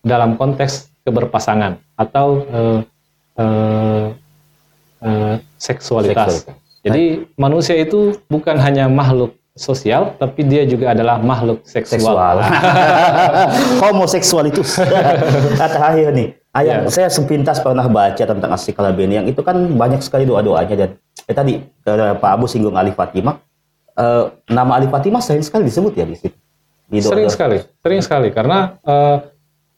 dalam 0.00 0.40
konteks 0.40 0.88
keberpasangan 1.04 1.76
atau 2.00 2.28
eh, 2.48 2.80
eh, 3.36 4.06
eh, 5.04 5.36
seksualitas. 5.60 6.40
Seksualitas. 6.40 6.62
Jadi 6.84 7.04
manusia 7.36 7.76
itu 7.76 8.16
bukan 8.32 8.56
hanya 8.60 8.88
makhluk 8.88 9.36
sosial, 9.54 10.18
tapi 10.18 10.42
dia 10.42 10.66
juga 10.66 10.90
adalah 10.90 11.22
makhluk 11.22 11.62
seksual. 11.62 12.02
seksual. 12.02 12.36
Homoseksualitas. 13.86 14.82
Kata 15.62 15.78
akhir 15.94 16.10
nih. 16.10 16.28
Ayah, 16.54 16.86
Ya. 16.86 16.90
saya 16.90 17.08
sepintas 17.10 17.58
pernah 17.58 17.82
baca 17.90 18.18
tentang 18.22 18.50
Asri 18.50 18.70
Kalabeni 18.70 19.18
yang 19.18 19.26
itu 19.26 19.42
kan 19.42 19.58
banyak 19.74 19.98
sekali 20.02 20.22
doa-doanya 20.22 20.74
dan 20.74 20.90
eh, 21.26 21.34
tadi 21.34 21.58
eh, 21.62 22.14
Pak 22.14 22.30
Abu 22.30 22.46
singgung 22.46 22.78
Ali 22.78 22.94
Fatimah. 22.94 23.42
Eh, 23.94 24.24
nama 24.50 24.78
Ali 24.78 24.86
Fatimah 24.86 25.18
sering 25.18 25.42
sekali 25.42 25.66
disebut 25.66 25.94
ya 25.98 26.06
di 26.06 26.14
situ. 26.14 26.34
Di 26.86 27.02
doa-doa. 27.02 27.10
Sering 27.10 27.28
sekali, 27.30 27.56
sering 27.82 28.02
sekali 28.06 28.28
karena 28.30 28.78
eh, 28.86 29.16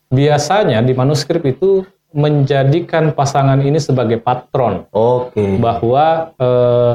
biasanya 0.09 0.85
di 0.85 0.93
manuskrip 0.93 1.41
itu 1.49 1.81
menjadikan 2.13 3.09
pasangan 3.13 3.57
ini 3.61 3.77
sebagai 3.81 4.21
patron 4.21 4.85
Oke. 4.93 5.57
bahwa 5.57 6.33
eh, 6.37 6.91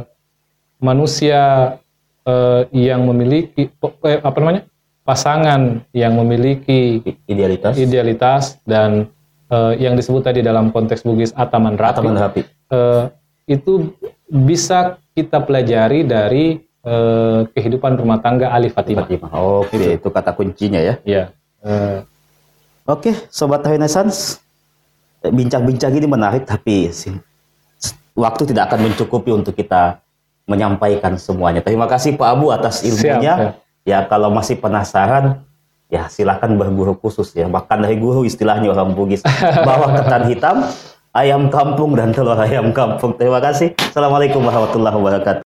manusia 0.78 1.74
eh, 2.22 2.62
yang 2.72 3.04
memiliki 3.04 3.68
eh, 4.04 4.18
apa 4.18 4.36
namanya 4.38 4.62
pasangan 5.02 5.82
yang 5.90 6.14
memiliki 6.14 7.02
Idealitas. 7.26 7.74
idealitas 7.74 8.42
dan 8.62 9.10
eh, 9.48 9.72
yang 9.78 9.94
disebut 9.94 10.22
tadi 10.22 10.40
dalam 10.40 10.70
konteks 10.70 11.02
Bugis 11.02 11.34
ataman 11.34 11.74
rapi, 11.74 11.92
Ataman 11.98 12.16
rapi. 12.16 12.40
eh, 12.46 13.04
itu 13.46 13.90
bisa 14.26 14.96
kita 15.12 15.42
pelajari 15.42 16.06
dari 16.06 16.56
eh, 16.82 17.40
kehidupan 17.48 17.98
rumah 17.98 18.18
tangga 18.18 18.48
Ali 18.48 18.70
Fatimah. 18.70 19.04
Fatimah. 19.04 19.30
Oke, 19.60 19.98
itu 19.98 20.08
kata 20.08 20.32
kuncinya 20.32 20.78
ya. 20.78 20.94
Ya. 21.02 21.24
Eh, 21.62 22.00
Oke, 22.82 23.14
sobat 23.30 23.62
Renaissance. 23.62 24.42
Bincang-bincang 25.22 25.94
ini 25.94 26.02
menarik 26.02 26.42
tapi 26.42 26.90
waktu 28.18 28.42
tidak 28.50 28.66
akan 28.66 28.90
mencukupi 28.90 29.30
untuk 29.30 29.54
kita 29.54 30.01
menyampaikan 30.46 31.14
semuanya. 31.18 31.62
Terima 31.62 31.86
kasih 31.86 32.18
Pak 32.18 32.28
Abu 32.28 32.50
atas 32.50 32.82
ilmunya. 32.82 33.56
Ya, 33.82 34.06
kalau 34.06 34.30
masih 34.30 34.62
penasaran 34.62 35.42
ya 35.90 36.06
silakan 36.08 36.56
berguru 36.56 36.96
khusus 36.96 37.34
ya. 37.36 37.50
Bahkan 37.50 37.82
dari 37.82 37.98
guru 37.98 38.22
istilahnya 38.24 38.70
orang 38.72 38.94
Bugis 38.96 39.20
bawa 39.68 39.92
ketan 39.98 40.22
hitam, 40.30 40.56
ayam 41.12 41.52
kampung 41.52 41.98
dan 41.98 42.14
telur 42.14 42.38
ayam 42.38 42.70
kampung. 42.72 43.14
Terima 43.18 43.42
kasih. 43.42 43.74
Assalamualaikum 43.76 44.40
warahmatullahi 44.40 44.96
wabarakatuh. 44.96 45.51